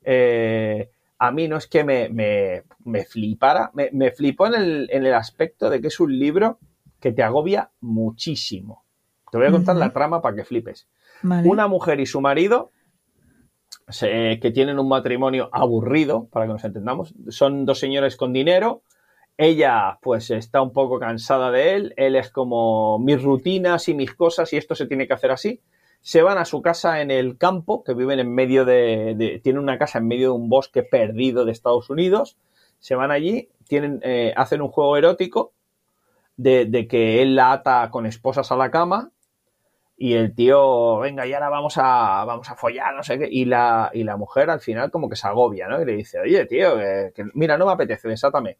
[0.03, 0.89] Eh,
[1.19, 5.05] a mí no es que me, me, me flipara, me, me flipó en el, en
[5.05, 6.59] el aspecto de que es un libro
[6.99, 8.83] que te agobia muchísimo.
[9.31, 10.87] Te voy a contar la trama para que flipes.
[11.21, 11.47] Vale.
[11.49, 12.71] Una mujer y su marido,
[13.89, 18.81] se- que tienen un matrimonio aburrido, para que nos entendamos, son dos señores con dinero.
[19.37, 21.93] Ella, pues, está un poco cansada de él.
[21.97, 25.61] Él es como mis rutinas y mis cosas, y esto se tiene que hacer así.
[26.01, 29.39] Se van a su casa en el campo, que viven en medio de.
[29.43, 32.37] tienen una casa en medio de un bosque perdido de Estados Unidos.
[32.79, 35.53] Se van allí, tienen, eh, hacen un juego erótico
[36.37, 39.11] de, que él la ata con esposas a la cama
[39.97, 43.27] y el tío, venga, y ahora vamos a, vamos a follar, no sé qué.
[43.31, 45.81] Y la, y la mujer al final como que se agobia, ¿no?
[45.81, 48.57] Y le dice, oye, tío, que- mira, no me apetece, desátame.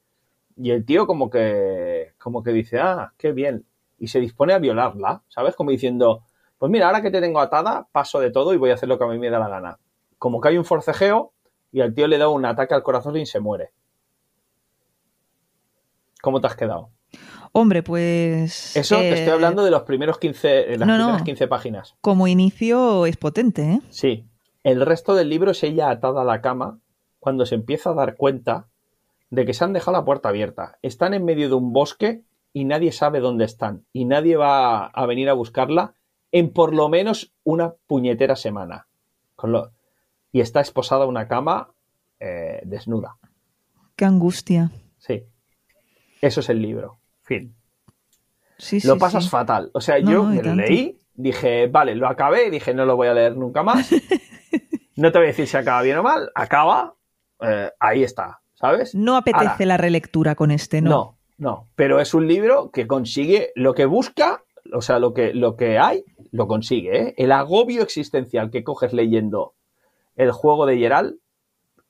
[0.58, 3.66] Y el tío como que, como que dice, ah, qué bien.
[4.00, 5.56] Y se dispone a violarla, ¿sabes?
[5.56, 6.24] Como diciendo,
[6.58, 8.98] pues mira, ahora que te tengo atada, paso de todo y voy a hacer lo
[8.98, 9.80] que a mí me da la gana.
[10.18, 11.34] Como que hay un forcejeo
[11.72, 13.72] y al tío le da un ataque al corazón y se muere.
[16.22, 16.90] ¿Cómo te has quedado?
[17.52, 18.76] Hombre, pues.
[18.76, 21.06] Eso te eh, estoy hablando de los primeros 15, de las no, no.
[21.06, 21.96] primeras 15 páginas.
[22.02, 23.82] Como inicio es potente, ¿eh?
[23.90, 24.28] Sí.
[24.64, 26.80] El resto del libro es ella atada a la cama
[27.20, 28.68] cuando se empieza a dar cuenta
[29.30, 30.78] de que se han dejado la puerta abierta.
[30.82, 32.24] Están en medio de un bosque
[32.54, 33.86] y nadie sabe dónde están.
[33.94, 35.94] Y nadie va a venir a buscarla
[36.32, 38.88] en por lo menos una puñetera semana.
[39.36, 39.72] Con lo-
[40.32, 41.70] Y está esposada a una cama
[42.20, 43.18] eh, desnuda.
[43.96, 44.72] Qué angustia.
[44.98, 45.24] Sí.
[46.22, 46.98] Eso es el libro.
[47.22, 47.56] Fin.
[48.58, 49.30] Sí, lo sí, pasas sí.
[49.30, 49.70] fatal.
[49.74, 53.08] O sea, No, yo no, lo leí, dije, vale, lo acabé, dije, no lo voy
[53.08, 53.92] a leer nunca más.
[54.96, 56.96] no te voy a decir si acaba bien o mal, acaba,
[57.42, 58.96] eh, ahí está, ¿sabes?
[58.96, 60.90] No apetece Ahora, la relectura con este, ¿no?
[60.90, 64.44] no, no, pero es un libro que consigue lo que busca,
[64.74, 67.14] o sea, lo que, lo que hay, lo consigue, ¿eh?
[67.18, 69.54] El agobio existencial que coges leyendo
[70.16, 71.16] el juego de Geralt,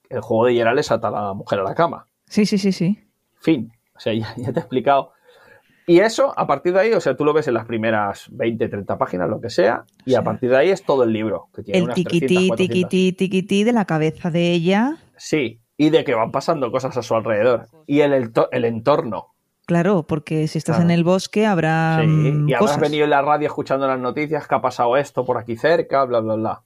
[0.10, 2.08] el juego de Geralt es atar a la mujer a la cama.
[2.28, 3.00] Sí, sí, sí, sí.
[3.40, 3.72] Fin.
[3.96, 5.12] O sea, ya, ya te he explicado.
[5.90, 8.68] Y eso, a partir de ahí, o sea, tú lo ves en las primeras 20,
[8.68, 11.48] 30 páginas, lo que sea, y a partir de ahí es todo el libro.
[11.56, 12.58] Que tiene El unas tiquití, 300, 400.
[12.58, 14.98] tiquití, tiquití de la cabeza de ella.
[15.16, 17.68] Sí, y de que van pasando cosas a su alrededor.
[17.86, 19.34] Y el, ento- el entorno.
[19.66, 20.90] Claro, porque si estás Claro.
[20.90, 22.80] en el bosque habrá Sí, mm, y habrás cosas.
[22.82, 26.20] venido en la radio escuchando las noticias que ha pasado esto por aquí cerca, bla,
[26.22, 26.62] bla, bla.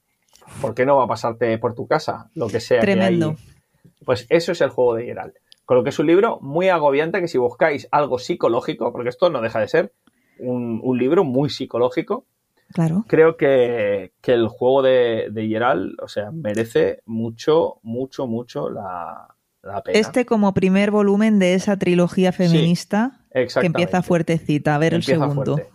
[0.62, 2.30] ¿Por qué no va a pasarte por tu casa?
[2.36, 2.80] Lo que sea.
[2.80, 3.30] que Tremendo.
[3.30, 3.94] hay.
[4.06, 5.36] Pues eso es el juego de Geralt.
[5.66, 9.30] Con lo que es un libro muy agobiante que si buscáis algo psicológico, porque esto
[9.30, 9.94] no deja de ser
[10.40, 12.26] un, un libro muy psicológico,
[12.74, 13.06] Claro.
[13.08, 19.28] creo que, que el juego de, de Geralt, o sea, merece mucho, mucho, mucho la,
[19.64, 20.00] la pena.
[20.00, 24.76] Este como primer volumen de esa trilogía feminista que empieza fuertecita.
[24.76, 25.56] A ver el segundo.
[25.58, 25.70] fuerte.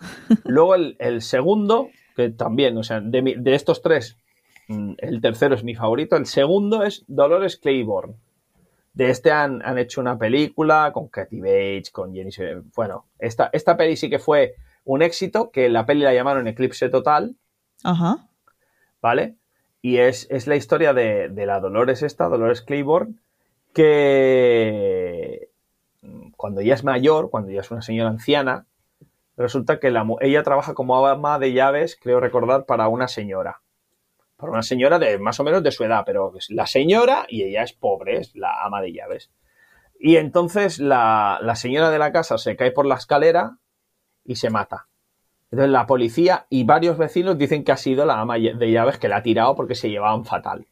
[0.44, 4.16] Luego el, el segundo, que también, o sea, de, mi- de estos tres,
[4.68, 6.16] mm, el tercero es mi favorito.
[6.16, 8.14] El segundo es Dolores Claiborne.
[8.94, 12.30] De este han, han hecho una película con Katy Bates, con Jenny.
[12.74, 14.54] Bueno, esta, esta peli sí que fue
[14.86, 17.34] un éxito, que la peli la llamaron Eclipse Total,
[17.82, 18.28] Ajá.
[19.02, 19.36] ¿vale?
[19.82, 23.16] Y es, es la historia de, de la Dolores esta, Dolores Claiborne,
[23.74, 25.50] que
[26.02, 28.66] mm, cuando ella es mayor, cuando ya es una señora anciana,
[29.36, 33.62] resulta que la ella trabaja como ama de llaves, creo recordar, para una señora.
[34.36, 37.42] Para una señora de más o menos de su edad, pero es la señora y
[37.42, 39.32] ella es pobre, es la ama de llaves.
[39.98, 43.58] Y entonces la, la señora de la casa se cae por la escalera
[44.26, 44.86] y se mata.
[45.50, 49.08] Entonces la policía y varios vecinos dicen que ha sido la ama de llaves que
[49.08, 50.66] la ha tirado porque se llevaban fatal.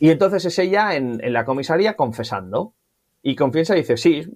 [0.00, 2.74] Y entonces es ella en, en, la comisaría confesando.
[3.22, 4.26] Y confiesa y dice, sí,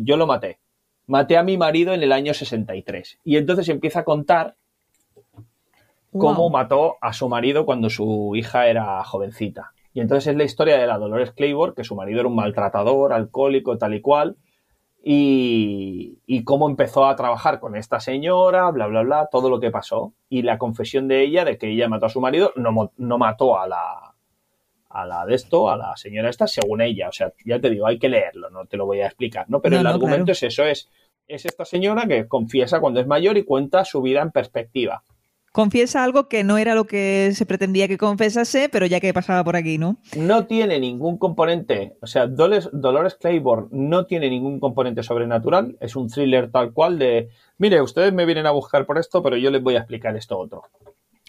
[0.00, 0.58] yo lo maté.
[1.06, 3.20] Maté a mi marido en el año 63.
[3.24, 4.56] Y entonces empieza a contar
[6.12, 6.50] cómo Wow.
[6.50, 9.72] mató a su marido cuando su hija era jovencita.
[9.92, 13.12] Y entonces es la historia de la Dolores Claiborne, que su marido era un maltratador,
[13.12, 14.36] alcohólico, tal y cual,
[15.08, 19.70] y, y cómo empezó a trabajar con esta señora, bla, bla, bla, todo lo que
[19.70, 20.14] pasó.
[20.28, 23.56] Y la confesión de ella de que ella mató a su marido, no, no mató
[23.56, 24.16] a la,
[24.88, 27.08] a la de esto, a la señora esta, según ella.
[27.08, 29.60] O sea, ya te digo, hay que leerlo, no te lo voy a explicar, ¿no?
[29.62, 30.32] Pero No, el no, argumento claro.
[30.32, 30.90] es eso, es,
[31.28, 35.04] es esta señora que confiesa cuando es mayor y cuenta su vida en perspectiva.
[35.56, 39.42] Confiesa algo que no era lo que se pretendía que confesase, pero ya que pasaba
[39.42, 39.96] por aquí, ¿no?
[40.14, 45.96] no tiene ningún componente, o sea, Dolores, Dolores Claiborne no tiene ningún componente sobrenatural, es
[45.96, 49.50] un thriller tal cual de, mire, ustedes me vienen a buscar por esto, pero yo
[49.50, 50.64] les voy a explicar esto otro.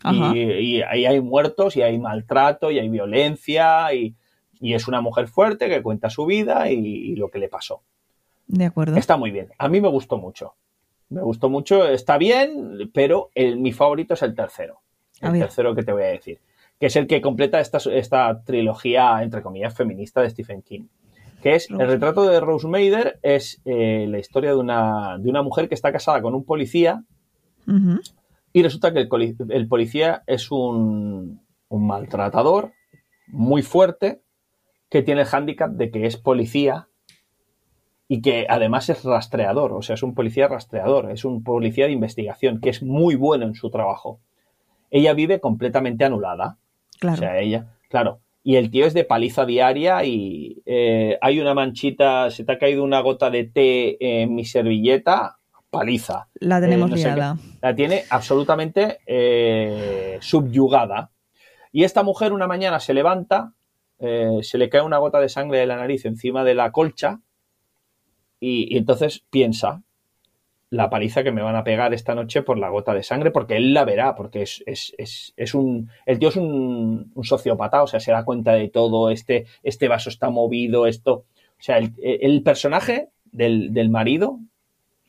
[0.04, 0.36] Ajá.
[0.36, 4.14] Y, y ahí hay muertos, y hay maltrato, y hay violencia, y,
[4.60, 7.82] y es una mujer fuerte que cuenta su vida y, y lo que le pasó.
[8.46, 8.98] De acuerdo.
[8.98, 10.56] Está muy bien, a mí me gustó mucho.
[11.10, 14.82] Me gustó mucho, está bien, pero el, mi favorito es el tercero.
[15.22, 16.40] El tercero que te voy a decir.
[16.80, 20.88] Que es el que completa esta, esta trilogía, entre comillas, feminista de Stephen King.
[21.42, 25.42] Que es el retrato de Rose Mader, es eh, la historia de una, de una
[25.42, 27.04] mujer que está casada con un policía
[28.54, 29.08] y resulta que
[29.50, 32.74] el policía es un, un maltratador
[33.28, 34.22] muy fuerte
[34.90, 36.87] que tiene el hándicap de que es policía
[38.08, 41.92] y que además es rastreador, o sea, es un policía rastreador, es un policía de
[41.92, 44.22] investigación que es muy bueno en su trabajo.
[44.90, 46.58] Ella vive completamente anulada.
[47.00, 47.16] Claro.
[47.16, 48.22] O sea, ella, claro.
[48.44, 52.58] Y el tío es de paliza diaria y eh, hay una manchita, se te ha
[52.58, 55.38] caído una gota de té en mi servilleta,
[55.70, 56.30] paliza.
[56.36, 57.38] la tenemos eh, no sé liada.
[57.62, 61.12] La tiene absolutamente eh, subyugada.
[61.74, 63.54] Y esta mujer una mañana se levanta,
[64.00, 67.20] eh, se le cae una gota de sangre de la nariz encima de la colcha
[68.40, 69.84] y, entonces piensa
[70.70, 73.56] la paliza que me van a pegar esta noche por la gota de sangre, porque
[73.56, 75.90] él la verá, porque es, es, es, es un...
[76.06, 79.88] El tío es un, un sociópata, o sea, se da cuenta de todo, este, este
[79.88, 81.14] vaso está movido, esto...
[81.60, 84.40] O sea, el, el personaje del, del marido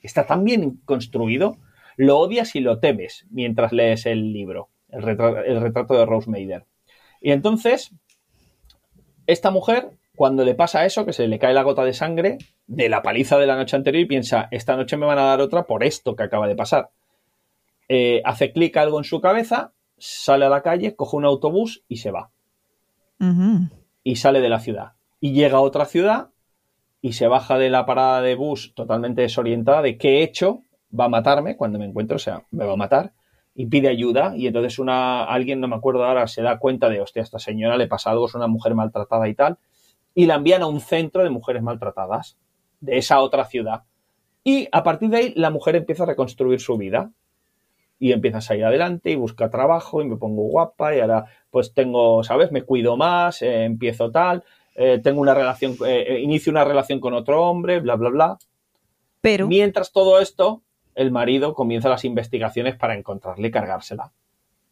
[0.02, 1.58] está tan bien construido,
[1.96, 6.30] lo odias y lo temes mientras lees el libro, el retrato, de Rose.
[7.20, 7.92] Y entonces,
[9.26, 12.88] esta mujer, cuando le pasa eso, que se le cae la gota de sangre de
[12.88, 15.62] la paliza de la noche anterior y piensa, esta noche me van a dar otra
[15.62, 16.90] por esto que acaba de pasar.
[17.88, 21.98] Eh, hace clic algo en su cabeza, sale a la calle, coge un autobús y
[21.98, 22.30] se va.
[24.02, 24.94] Y sale de la ciudad.
[25.20, 26.30] Y llega a otra ciudad
[27.00, 30.62] y se baja de la parada de bus totalmente desorientada de qué he hecho,
[30.98, 33.12] va a matarme cuando me encuentro, o sea, me va a matar,
[33.54, 37.00] y pide ayuda, y entonces una, alguien, no me acuerdo ahora, se da cuenta de,
[37.00, 39.58] hostia, a esta señora le pasa algo, es una mujer maltratada y tal,
[40.18, 42.36] y la envían a un centro de mujeres maltratadas,
[42.80, 43.84] de esa otra ciudad.
[44.42, 47.12] Y a partir de ahí la mujer empieza a reconstruir su vida.
[48.00, 51.72] Y empieza a salir adelante y busca trabajo y me pongo guapa y ahora pues
[51.72, 52.50] tengo, ¿sabes?
[52.50, 54.42] Me cuido más, eh, empiezo tal,
[54.74, 58.38] eh, tengo una relación, eh, inicio una relación con otro hombre, bla, bla, bla.
[59.20, 60.62] Pero, Mientras todo esto,
[60.96, 64.10] el marido comienza las investigaciones para encontrarle y cargársela.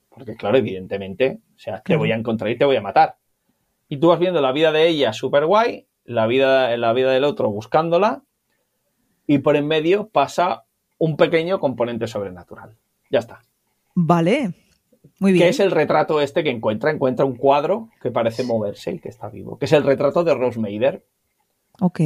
[0.09, 3.17] Porque, claro, evidentemente, o sea, te voy a encontrar y te voy a matar.
[3.89, 7.25] Y tú vas viendo la vida de ella súper guay, la vida, la vida del
[7.25, 8.23] otro buscándola,
[9.27, 10.65] y por en medio pasa
[10.99, 12.77] un pequeño componente sobrenatural.
[13.11, 13.43] Ya está.
[13.95, 14.55] vale.
[15.19, 15.45] Muy bien.
[15.45, 16.91] Que es el retrato este que encuentra.
[16.91, 19.59] Encuentra un cuadro que parece moverse y que está vivo.
[19.59, 21.07] Que es el retrato de Rose Mader.
[21.81, 22.01] Ok.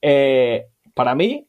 [0.00, 1.48] Eh, para mí,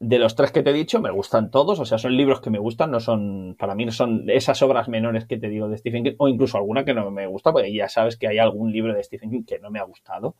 [0.00, 1.80] de los tres que te he dicho, me gustan todos.
[1.80, 2.90] O sea, son libros que me gustan.
[2.90, 6.14] No son, para mí no son esas obras menores que te digo de Stephen King.
[6.18, 9.02] O incluso alguna que no me gusta, porque ya sabes que hay algún libro de
[9.02, 10.34] Stephen King que no me ha gustado.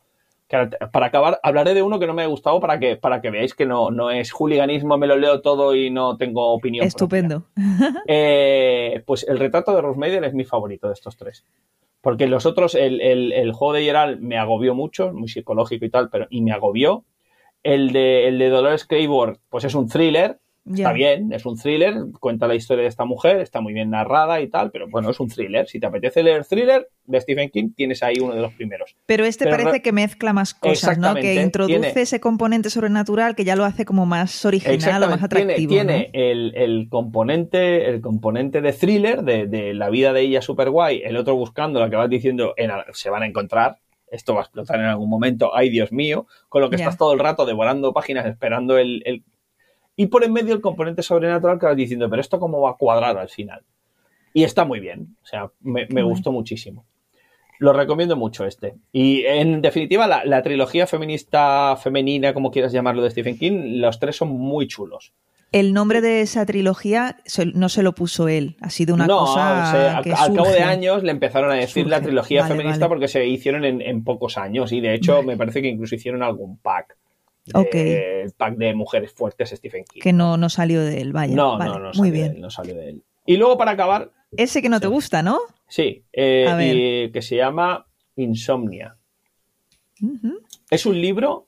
[0.47, 3.29] Que para acabar, hablaré de uno que no me ha gustado para que, para que
[3.29, 6.87] veáis que no, no es hooliganismo, me lo leo todo y no tengo opinión.
[6.87, 7.43] Estupendo.
[8.07, 11.45] Eh, pues el retrato de Rose Mader es mi favorito de estos tres.
[12.01, 15.89] Porque los otros, el, el- el juego de Geralt me agobió mucho, muy psicológico y
[15.89, 17.03] tal, pero y me agobió.
[17.63, 20.37] El de, el de Dolores Claiborne, pues es un thriller,
[20.71, 24.39] está bien, es un thriller, cuenta la historia de esta mujer, está muy bien narrada
[24.39, 25.67] y tal, pero bueno, es un thriller.
[25.67, 28.95] Si te apetece leer thriller de Stephen King, tienes ahí uno de los primeros.
[29.07, 31.15] Pero este Pero parece re- que mezcla más cosas, ¿no?
[31.15, 35.23] Que introduce Tiene- ese componente sobrenatural que ya lo hace como más original o más
[35.23, 35.69] atractivo.
[35.69, 36.11] Tiene, ¿no?
[36.11, 40.69] tiene el, el componente, el componente de thriller, de, de la vida de ella super
[40.69, 43.77] guay, el otro buscando, la que vas diciendo, en- se van a encontrar,
[44.11, 47.13] esto va a explotar en algún momento, ay Dios mío, con lo que estás todo
[47.13, 49.23] el rato devorando páginas esperando el,
[49.95, 52.77] Y por en medio el componente sobrenatural que vas diciendo, pero esto cómo va a
[52.77, 53.63] cuadrar al final.
[54.33, 56.85] Y está muy bien, o sea, me, gustó muchísimo.
[57.57, 58.75] Lo recomiendo mucho este.
[58.93, 63.99] Y en definitiva, la, la, trilogía feminista, femenina, como quieras llamarlo, de Stephen King, los
[63.99, 65.13] tres son muy chulos.
[65.51, 67.17] El nombre de esa trilogía
[67.55, 69.97] no se lo puso él, ha sido una cosa.
[69.97, 74.03] al, cabo de años le empezaron a decir la trilogía feminista porque se hicieron en,
[74.03, 76.97] pocos años y de hecho me parece que incluso hicieron algún pack.
[77.73, 80.01] El pack de mujeres fuertes Stephen King.
[80.01, 81.35] Que no, no salió de él, vaya.
[81.35, 82.39] No, no, no, muy bien.
[82.39, 83.03] no salió de él.
[83.25, 84.11] Y luego para acabar.
[84.37, 85.39] Ese que no te gusta, ¿no?
[85.67, 88.95] Sí, eh, que se llama Insomnia.
[90.69, 91.47] Es un libro,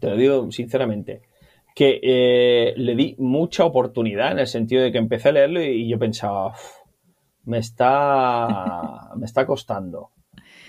[0.00, 1.22] te lo digo sinceramente,
[1.76, 5.86] que eh, le di mucha oportunidad en el sentido de que empecé a leerlo y,
[5.86, 6.54] yo pensaba,
[7.44, 10.12] me está, me está costando.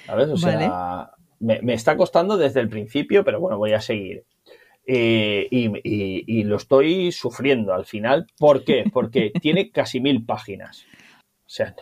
[0.05, 0.27] ¿Sabes?
[0.27, 4.25] O sea, me, está costando desde el principio, pero bueno, voy a seguir.
[4.85, 8.27] Eh, y, lo estoy sufriendo al final.
[8.37, 8.83] ¿Por qué?
[8.91, 10.83] Porque tiene casi mil páginas.
[11.45, 11.73] O sea,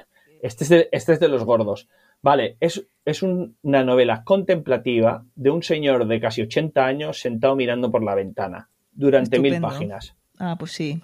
[0.44, 1.90] este es de, este es de los gordos.
[2.22, 7.90] Vale, es, es una novela contemplativa de un señor de casi 80 años sentado mirando
[7.90, 10.16] por la ventana durante mil páginas.
[10.40, 11.02] Ah, pues sí.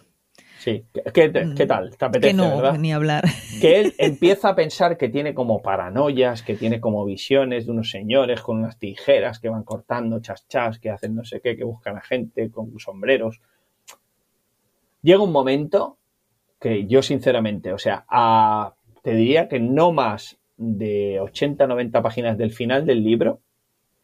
[0.60, 1.56] Sí, ¿Qué, mm.
[1.68, 1.98] tal?
[1.98, 3.24] ¿Te apetece, que no, ni hablar.
[3.60, 7.90] Que él empieza a pensar que tiene como paranoias, que tiene como visiones de unos
[7.90, 11.64] señores con unas tijeras que van cortando chas chas, que hacen no sé qué, que
[11.64, 13.42] buscan a gente con sombreros.
[15.02, 15.98] Llega un momento
[16.60, 18.06] que yo sinceramente, o sea,
[19.02, 23.42] te diría que no más de 80, 90 páginas del final del libro,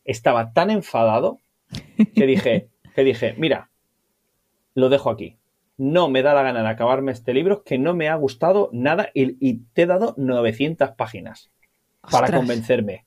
[0.05, 1.37] estaba tan enfadado
[2.15, 3.69] que dije, que dije, mira,
[4.77, 5.37] lo dejo aquí.
[5.77, 9.09] No me da la gana de acabarme este libro, que no me ha gustado nada
[9.11, 11.49] y, te he dado 900 páginas
[12.11, 13.05] para convencerme.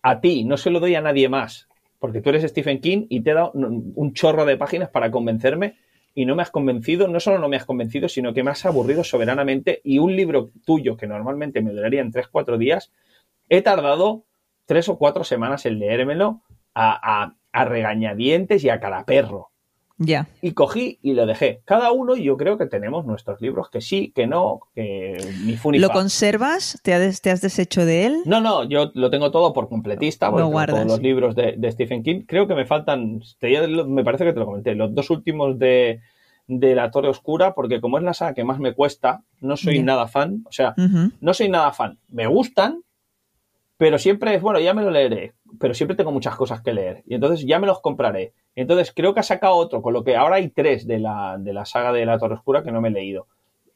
[0.00, 1.68] A ti, no se lo doy a nadie más,
[1.98, 5.76] porque tú eres Stephen King y te he dado un chorro de páginas para convencerme
[6.14, 8.64] y no me has convencido, no solo no me has convencido, sino que me has
[8.64, 12.92] aburrido soberanamente y un libro tuyo que normalmente me duraría en 3-4 días,
[13.50, 14.24] he tardado
[14.64, 16.40] 3 o 4 semanas en leérmelo
[16.72, 19.04] a, a, a regañadientes y a cada
[19.98, 20.28] Ya.
[20.40, 21.60] Y cogí y lo dejé.
[21.64, 25.86] Cada uno, yo creo que tenemos nuestros libros que sí, que no, que ni funifa.
[25.86, 26.80] ¿Lo conservas?
[26.84, 28.22] ¿Te has, ¿Te has, deshecho de él?
[28.24, 32.22] No, no, yo lo tengo todo por completista, todos los libros de, Stephen King.
[32.26, 36.00] Creo que me faltan, me parece que te lo comenté, los dos últimos de,
[36.46, 40.06] La Torre Oscura, porque como es la saga que más me cuesta, no soy nada
[40.06, 40.44] fan.
[40.46, 41.98] O sea, no soy nada fan.
[42.08, 42.82] Me gustan,
[43.78, 47.02] pero siempre es, bueno, ya me lo leeré, pero siempre tengo muchas cosas que leer.
[47.06, 48.32] Y entonces ya me los compraré.
[48.54, 51.52] Entonces creo que ha sacado otro, con lo que ahora hay tres de la, de
[51.52, 53.26] la saga de la Torre Oscura que no me he leído.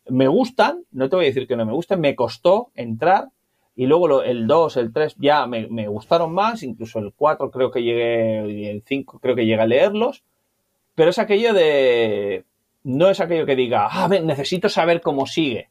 [0.09, 3.29] Me gustan, no te voy a decir que no me gusten, me costó entrar
[3.75, 7.83] y luego el 2, el 3 ya me, gustaron más, incluso el 4 creo que
[7.83, 10.25] llegué, y el 5 creo que llegué a leerlos,
[10.95, 12.45] pero es aquello de,
[12.85, 15.71] no es aquello que diga, ah, necesito saber cómo sigue.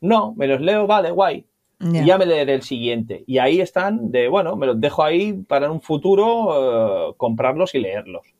[0.00, 1.44] No, me los leo, vale, guay.
[1.92, 3.24] Y ya me leeré el siguiente.
[3.26, 7.74] Y ahí están de, bueno, me los dejo ahí para en un futuro eh, comprarlos
[7.74, 8.34] y leerlos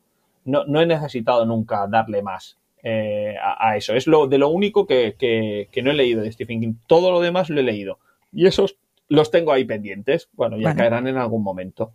[0.44, 3.94] no, no he necesitado nunca darle más eh, a, eso.
[3.94, 6.74] Es lo de lo único que, no he leído de Stephen King.
[6.86, 7.98] Todo lo demás lo he leído.
[8.32, 8.76] Y esos
[9.08, 10.28] los tengo ahí pendientes.
[10.32, 11.92] Bueno, ya caerán en algún momento.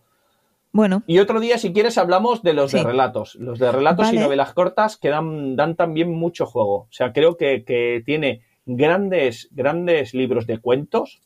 [0.72, 1.04] Bueno.
[1.08, 3.36] Y otro día, si quieres, hablamos de los de relatos.
[3.36, 6.74] Los de relatos y novelas cortas que dan, dan, también mucho juego.
[6.74, 11.22] O sea, creo que, que tiene grandes, grandes libros de cuentos.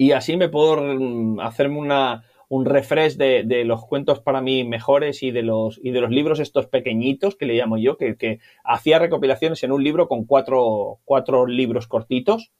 [0.00, 5.30] Y así me puedo hacerme una, un refresh de, los cuentos para mí mejores y
[5.30, 8.98] de los, y de los libros estos pequeñitos que le llamo yo, que, que hacía
[8.98, 12.50] recopilaciones en un libro con cuatro, cuatro libros cortitos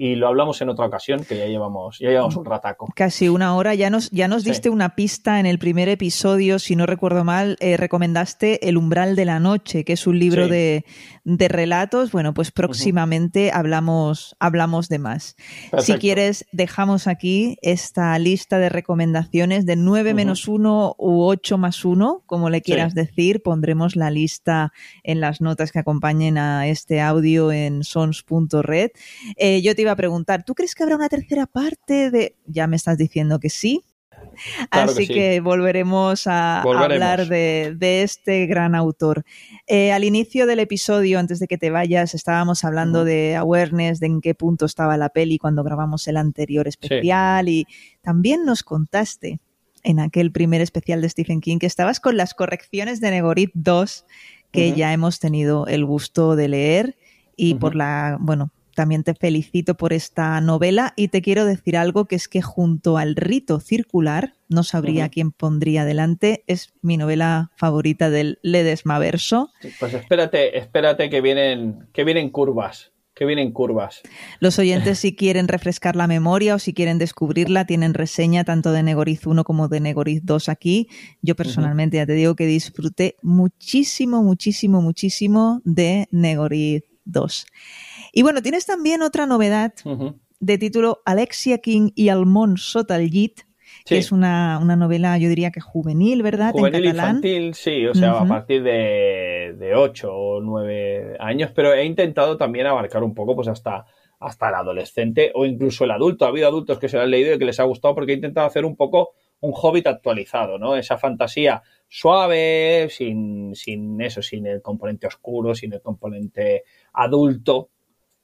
[0.00, 2.86] y lo hablamos en otra ocasión, que ya llevamos, ya llevamos un rataco.
[2.94, 3.74] Casi una hora.
[3.74, 7.56] Ya nos, ya nos diste una pista en el primer episodio, si no recuerdo mal,
[7.58, 10.84] eh, recomendaste El umbral de la noche, que es un libro de,
[11.24, 12.12] de, relatos.
[12.12, 15.34] Bueno, pues próximamente hablamos, hablamos de más.
[15.80, 21.84] Si quieres, dejamos aquí esta lista de recomendaciones de 9 menos 1 u 8 más
[21.84, 23.42] 1, como le quieras decir.
[23.42, 24.72] Pondremos la lista
[25.02, 28.92] en las notas que acompañen a este audio en sons.red.
[29.36, 32.36] Eh, yo te a preguntar, ¿tú crees que habrá una tercera parte de...?
[32.46, 33.84] Ya me estás diciendo que sí.
[34.70, 39.24] Así que, volveremos a hablar de, este gran autor.
[39.66, 44.06] Eh, al inicio del episodio, antes de que te vayas, estábamos hablando de awareness, de
[44.06, 47.66] en qué punto estaba la peli cuando grabamos el anterior especial y
[48.02, 49.40] también nos contaste
[49.82, 54.04] en aquel primer especial de Stephen King que estabas con las correcciones de Negorit 2
[54.50, 56.96] que ya hemos tenido el gusto de leer
[57.36, 62.04] y por la, bueno, también te felicito por esta novela y te quiero decir algo
[62.04, 67.50] que es que junto al rito circular, no sabría quién pondría delante, es mi novela
[67.56, 69.50] favorita del Ledesma-verso.
[69.80, 74.02] Pues espérate, espérate que vienen, que vienen curvas que vienen curvas.
[74.38, 78.84] Los oyentes, si quieren refrescar la memoria o si quieren descubrirla, tienen reseña tanto de
[78.84, 80.86] Negoriz 1 como de Negoriz 2 aquí.
[81.20, 87.46] Yo personalmente ya te digo que disfruté muchísimo, muchísimo, muchísimo de Negoriz 2.
[88.18, 89.74] Y bueno, tienes también otra novedad
[90.40, 93.42] de título Alexia King y Almón Sotaljit,
[93.86, 96.50] que es una, novela, yo diría que juvenil, ¿verdad?
[96.50, 101.84] Juvenil infantil, sí, o sea, a partir de, de 8 o 9 años, pero he
[101.84, 103.86] intentado también abarcar un poco pues hasta,
[104.18, 106.24] hasta el adolescente o incluso el adulto.
[106.24, 108.16] Ha habido adultos que se lo han leído y que les ha gustado porque he
[108.16, 109.10] intentado hacer un poco
[109.42, 110.74] un hobbit actualizado, ¿no?
[110.74, 116.64] Esa fantasía suave, sin, sin eso, sin el componente oscuro, sin el componente
[116.94, 117.70] adulto,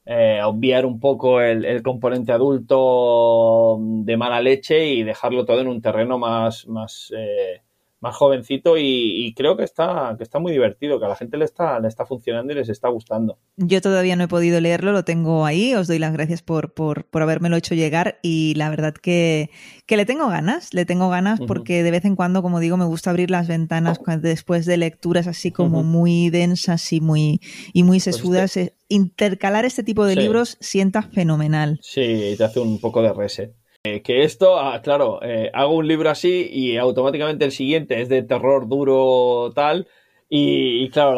[0.05, 5.81] eh, obviar un poco el, componente adulto de mala leche y dejarlo todo en un
[5.81, 7.61] terreno más, más, eh,
[8.05, 11.45] más jovencito y, creo que está, que está muy divertido, que a la gente le
[11.45, 13.39] está, le está funcionando y les está gustando.
[13.57, 17.05] Yo todavía no he podido leerlo, lo tengo ahí, os doy las gracias por, por,
[17.05, 19.49] por habérmelo hecho llegar y la verdad que,
[19.87, 22.85] que le tengo ganas, le tengo ganas porque de vez en cuando, como digo, me
[22.85, 27.41] gusta abrir las ventanas después de lecturas así como muy densas y muy,
[27.73, 28.55] y muy pues sesudas.
[28.57, 31.79] Eh, intercalar este tipo de libros sienta fenomenal.
[31.81, 33.55] Sí, te hace un poco de reset.
[33.85, 38.09] Eh, que esto, ah, claro, eh, hago un libro así y automáticamente el siguiente es
[38.09, 39.87] de terror duro tal.
[40.27, 41.13] Y, claro,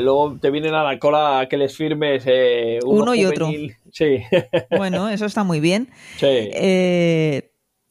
[0.00, 3.50] luego te vienen a la cola que les firmes eh, uno, y otro.
[3.90, 4.22] Sí.
[4.70, 5.90] Bueno, eso está muy bien.
[6.16, 6.50] Sí.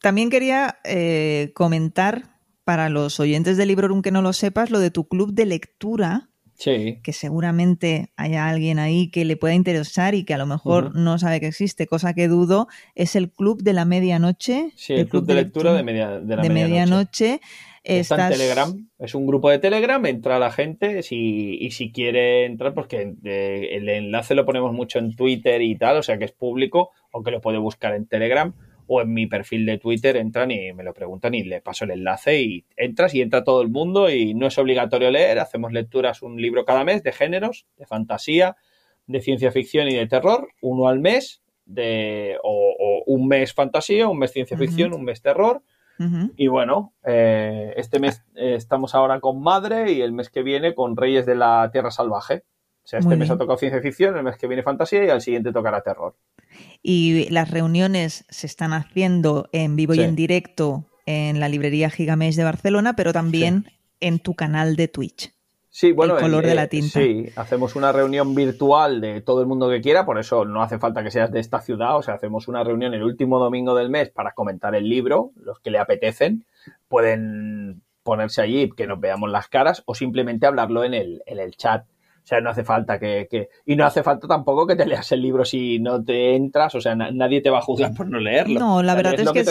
[0.01, 0.77] también quería
[1.53, 2.23] comentar
[2.63, 6.30] para los oyentes del libro, aunque no lo sepas, lo de tu club de lectura
[6.63, 11.17] que seguramente haya alguien ahí que le pueda interesar y que a lo mejor no
[11.17, 14.71] sabe que existe, cosa que dudo, es el Club de la Medianoche.
[14.75, 17.41] Sí, el, Club, de, Lectura, de, media, de la Medianoche.
[17.83, 22.45] Está en Telegram, es un grupo de Telegram, entra la gente si, y si quiere
[22.45, 26.25] entrar, porque eh, el enlace lo ponemos mucho en Twitter y tal, o sea que
[26.25, 28.53] es público, aunque lo puede buscar en Telegram
[28.93, 31.91] o en mi perfil de Twitter entran y me lo preguntan y le paso el
[31.91, 36.21] enlace y entras y entra todo el mundo y no es obligatorio leer, hacemos lecturas
[36.21, 38.57] un libro cada mes de géneros, de fantasía,
[39.07, 44.19] de ciencia ficción y de terror, uno al mes, de, o, un mes fantasía, un
[44.19, 45.63] mes ciencia ficción, un mes terror.
[46.35, 50.73] Y bueno, eh, este mes eh, estamos ahora con Madre y el mes que viene
[50.73, 52.43] con Reyes de la Tierra Salvaje.
[52.83, 55.21] O sea, este mes ha tocado ciencia ficción, el mes que viene fantasía y al
[55.21, 56.15] siguiente tocará terror.
[56.81, 62.35] Y las reuniones se están haciendo en vivo y en directo en la librería Gigamesh
[62.35, 63.65] de Barcelona, pero también
[63.99, 65.33] en tu canal de Twitch.
[65.73, 66.99] Sí, bueno, el color de la tinta.
[66.99, 70.79] Sí, hacemos una reunión virtual de todo el mundo que quiera, por eso no hace
[70.79, 73.89] falta que seas de esta ciudad, o sea, hacemos una reunión el último domingo del
[73.89, 76.45] mes para comentar el libro, los que le apetecen
[76.89, 81.55] pueden ponerse allí, que nos veamos las caras o simplemente hablarlo en el, en el
[81.55, 81.85] chat
[82.23, 85.21] o sea, no hace falta que, Y no hace falta tampoco que te leas el
[85.21, 88.59] libro si no te entras, o sea, nadie te va a juzgar por no leerlo.
[88.59, 89.43] No, la verdad es, que,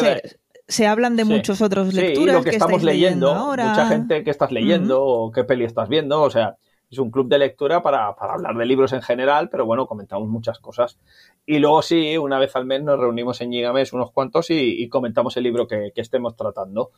[0.69, 2.37] se, hablan de muchos otros lecturas.
[2.37, 6.23] Sí, lo que, estamos leyendo, mucha gente que estás leyendo o qué peli estás viendo,
[6.23, 6.57] o sea,
[6.91, 10.59] es un club de lectura para, hablar de libros en general, pero bueno, comentamos muchas
[10.59, 10.99] cosas.
[11.47, 15.37] Y luego sí, una vez al mes nos reunimos en Gigames unos cuantos y, comentamos
[15.37, 16.91] el libro que, que estemos tratando.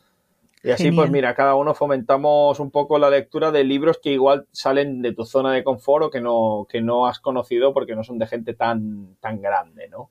[0.65, 4.47] Y así, pues mira, cada uno fomentamos un poco la lectura de libros que igual
[4.53, 8.05] salen de tu zona de confort o que no, que no has conocido porque no
[8.05, 10.11] son de gente tan, tan grande, ¿no?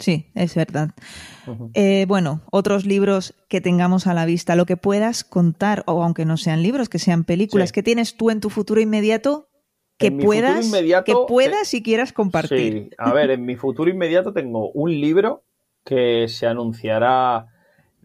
[0.00, 0.90] Sí, es verdad.
[1.74, 6.24] Eh, bueno, otros libros que tengamos a la vista, lo que puedas contar, o aunque
[6.24, 9.48] no sean libros, que sean películas, que tienes tú en tu futuro inmediato
[9.96, 10.72] que puedas,
[11.04, 12.88] que puedas y quieras compartir.
[12.88, 15.44] Sí, a ver, en mi futuro inmediato tengo un libro
[15.84, 17.51] que se anunciará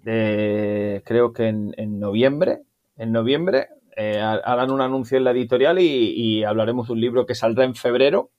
[0.03, 2.61] creo que en, noviembre,
[2.95, 7.35] en noviembre, eh, harán un anuncio en la editorial y, hablaremos de un libro que
[7.35, 8.31] saldrá en febrero.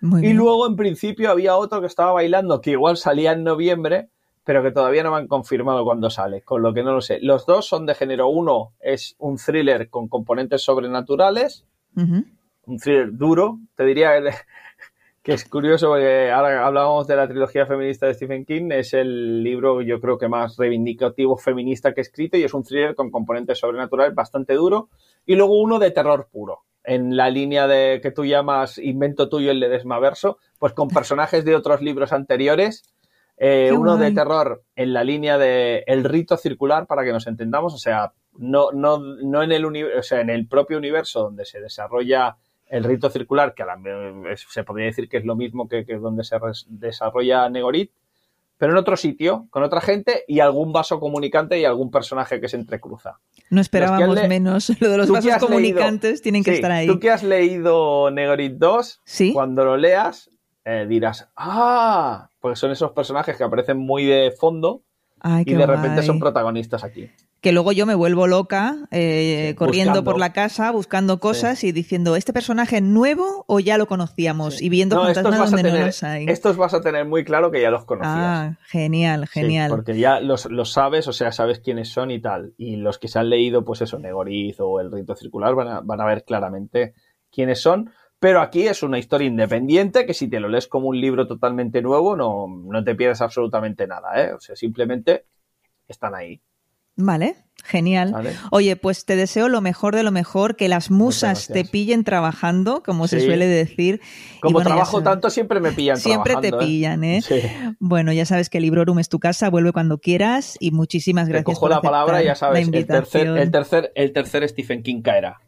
[0.00, 4.08] y luego, en principio, había otro que estaba bailando que igual salía en noviembre,
[4.44, 7.18] pero que todavía no me han confirmado cuándo sale, con lo que no lo sé.
[7.20, 8.28] Los dos son de género.
[8.28, 14.14] Uno es un thriller con componentes sobrenaturales, un thriller duro, te diría
[15.22, 19.42] que es curioso porque ahora hablábamos de la trilogía feminista de Stephen King, es el
[19.44, 23.10] libro yo creo que más reivindicativo feminista que he escrito y es un thriller con
[23.10, 24.88] componentes sobrenaturales bastante duro
[25.24, 29.52] y luego uno de terror puro en la línea de que tú llamas invento tuyo
[29.52, 32.82] el de Desmaverso, pues con personajes de otros libros anteriores,
[33.36, 37.74] eh, uno de terror en la línea de el rito circular para que nos entendamos,
[37.74, 41.60] o sea, no, no, no en el o sea, en el propio universo donde se
[41.60, 42.36] desarrolla
[42.72, 43.64] el rito circular, que
[44.48, 46.36] se podría decir que es lo mismo que, que donde se
[46.68, 47.92] desarrolla Negorit,
[48.56, 52.48] pero en otro sitio, con otra gente y algún vaso comunicante y algún personaje que
[52.48, 53.18] se entrecruza.
[53.50, 54.72] No esperábamos menos.
[54.80, 56.86] Lo de los vasos comunicantes tienen que estar ahí.
[56.86, 59.02] Tú que has leído Negorit 2,
[59.34, 60.30] cuando lo leas
[60.64, 64.82] eh, dirás, ah, porque son esos personajes que aparecen muy de fondo
[65.44, 67.10] y de repente son protagonistas aquí
[67.42, 72.14] que luego yo me vuelvo loca eh, corriendo por la casa buscando cosas y diciendo,
[72.14, 74.62] ¿este personaje es nuevo o ya lo conocíamos?
[74.62, 76.26] Y viendo no, fantasmas donde no los hay.
[76.28, 78.14] Estos vas a tener muy claro que ya los conocías.
[78.16, 79.70] Ah, genial, genial.
[79.70, 82.54] porque ya los, sabes, o sea, sabes quiénes son y tal.
[82.56, 85.80] Y los que se han leído, pues eso, Negoriz o El Rito Circular, van a,
[85.80, 86.94] van a ver claramente
[87.32, 87.90] quiénes son.
[88.22, 91.82] Pero aquí es una historia independiente que si te lo lees como un libro totalmente
[91.82, 94.32] nuevo, no, no te pierdes absolutamente nada, ¿eh?
[94.32, 95.24] O sea, simplemente
[95.88, 96.40] están ahí.
[96.94, 98.14] Vale, genial.
[98.52, 102.84] Oye, pues te deseo lo mejor de lo mejor, que las musas te pillen trabajando,
[102.84, 104.00] como se suele decir.
[104.40, 105.96] Como trabajo tanto, siempre me pillan.
[105.96, 106.52] Siempre te ¿eh?
[106.56, 107.22] pillan, ¿eh?
[107.80, 111.46] Bueno, ya sabes que Librorum es tu casa, vuelve cuando quieras y muchísimas gracias.
[111.46, 115.40] Te cojo la palabra, ya sabes, el tercer, el, tercer, el tercer Stephen King caerá.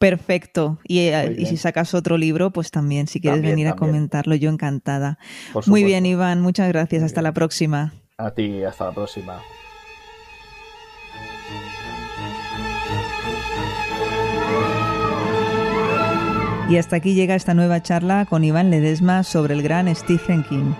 [0.00, 0.78] Perfecto.
[0.82, 5.18] Y, eh, si sacas otro libro, pues también, si quieres venir a comentarlo, yo encantada.
[5.66, 7.02] Muy bien, Iván, muchas gracias.
[7.02, 7.92] hasta la próxima.
[8.16, 9.42] A ti, hasta la próxima.
[16.70, 20.72] Y hasta aquí llega esta nueva charla con Iván Ledesma sobre el gran Stephen King.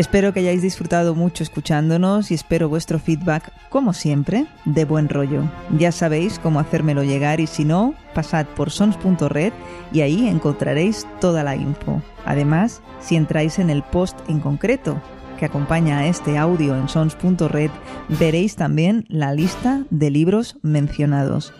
[0.00, 5.42] Espero que hayáis disfrutado mucho escuchándonos y espero vuestro feedback, como siempre, de buen rollo.
[5.76, 9.52] Ya sabéis cómo hacérmelo llegar y si no, pasad por sons.red
[9.92, 12.00] y ahí encontraréis toda la info.
[12.24, 15.02] Además, si entráis en el post en concreto
[15.38, 17.70] que acompaña a este audio en sons.red,
[18.18, 21.52] veréis también la lista de libros mencionados.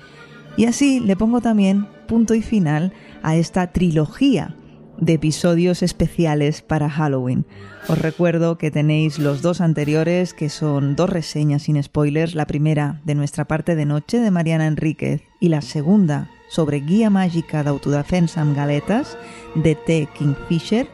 [0.57, 4.55] Y así le pongo también punto y final a esta trilogía
[5.01, 7.47] de episodios especiales para Halloween.
[7.89, 13.01] Os recuerdo que tenéis los dos anteriores, que son dos reseñas sin spoilers, la primera
[13.05, 17.71] de nuestra parte de noche de Mariana Enríquez y la segunda sobre Guía Mágica de
[17.71, 19.17] Autodefensa en Galetas
[19.55, 20.09] de T.
[20.17, 20.89] Kingfisher.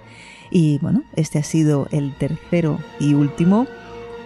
[0.50, 3.66] Y bueno, este ha sido el tercero y último,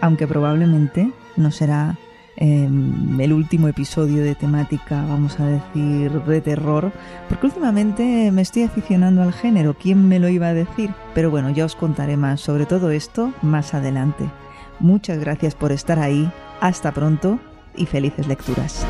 [0.00, 1.98] aunque probablemente no será
[2.36, 6.92] Em, el último episodio de temática, vamos a decir, de terror,
[7.28, 10.90] porque últimamente me estoy aficionando al género, ¿quién me lo iba a decir?
[11.14, 14.30] Pero bueno, ya os contaré más sobre todo esto más adelante.
[14.78, 17.38] Muchas gracias por estar ahí, hasta pronto
[17.76, 18.86] y felices lecturas.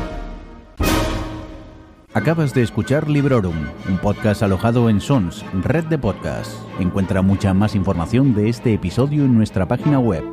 [2.13, 3.55] Acabas de escuchar Librorum,
[3.89, 6.57] un podcast alojado en Sons, red de podcasts.
[6.79, 10.23] Encuentra mucha más información de este episodio en nuestra página web,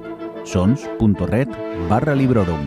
[0.45, 1.49] sons.red
[1.89, 2.67] barra Librorum